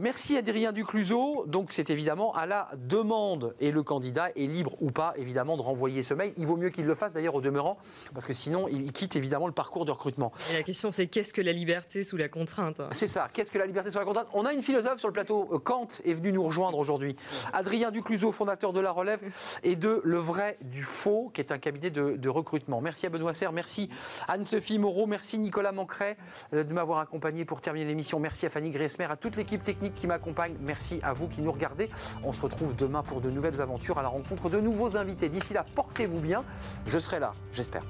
[0.00, 1.44] merci Adrien Ducluseau.
[1.46, 5.62] Donc c'est évidemment à la demande et le candidat est libre ou pas évidemment de
[5.62, 6.32] renvoyer ce mail.
[6.36, 7.78] Il vaut mieux qu'il le fasse d'ailleurs au demeurant
[8.12, 10.32] parce que sinon il quitte évidemment le parcours de recrutement.
[10.52, 12.80] Et la question c'est qu'est-ce que la liberté sous la contrainte?
[12.92, 13.28] C'est ça.
[13.32, 14.28] Qu'est-ce que la liberté sous la contrainte?
[14.32, 15.44] On a une philosophe sur le plateau.
[15.64, 17.16] Kant est venu nous rejoindre aujourd'hui.
[17.52, 19.20] Adrien Ducluseau, fondateur de La Relève
[19.62, 22.80] et de Le Vrai du Faux, qui est un cabinet de, recrutement.
[22.80, 23.90] Merci à Benoît Serre, merci
[24.28, 26.16] Anne-Sophie Moreau, merci Nicolas Mancret
[26.54, 28.18] euh, de m'avoir accompagné pour terminer l'émission.
[28.18, 30.56] Merci à Fanny Gressmer, à toute l'équipe technique qui m'accompagne.
[30.60, 31.90] Merci à vous qui nous regardez.
[32.24, 35.28] On se retrouve demain pour de nouvelles aventures à la rencontre de nouveaux invités.
[35.28, 36.44] D'ici là, portez-vous bien.
[36.86, 37.82] Je serai là, j'espère.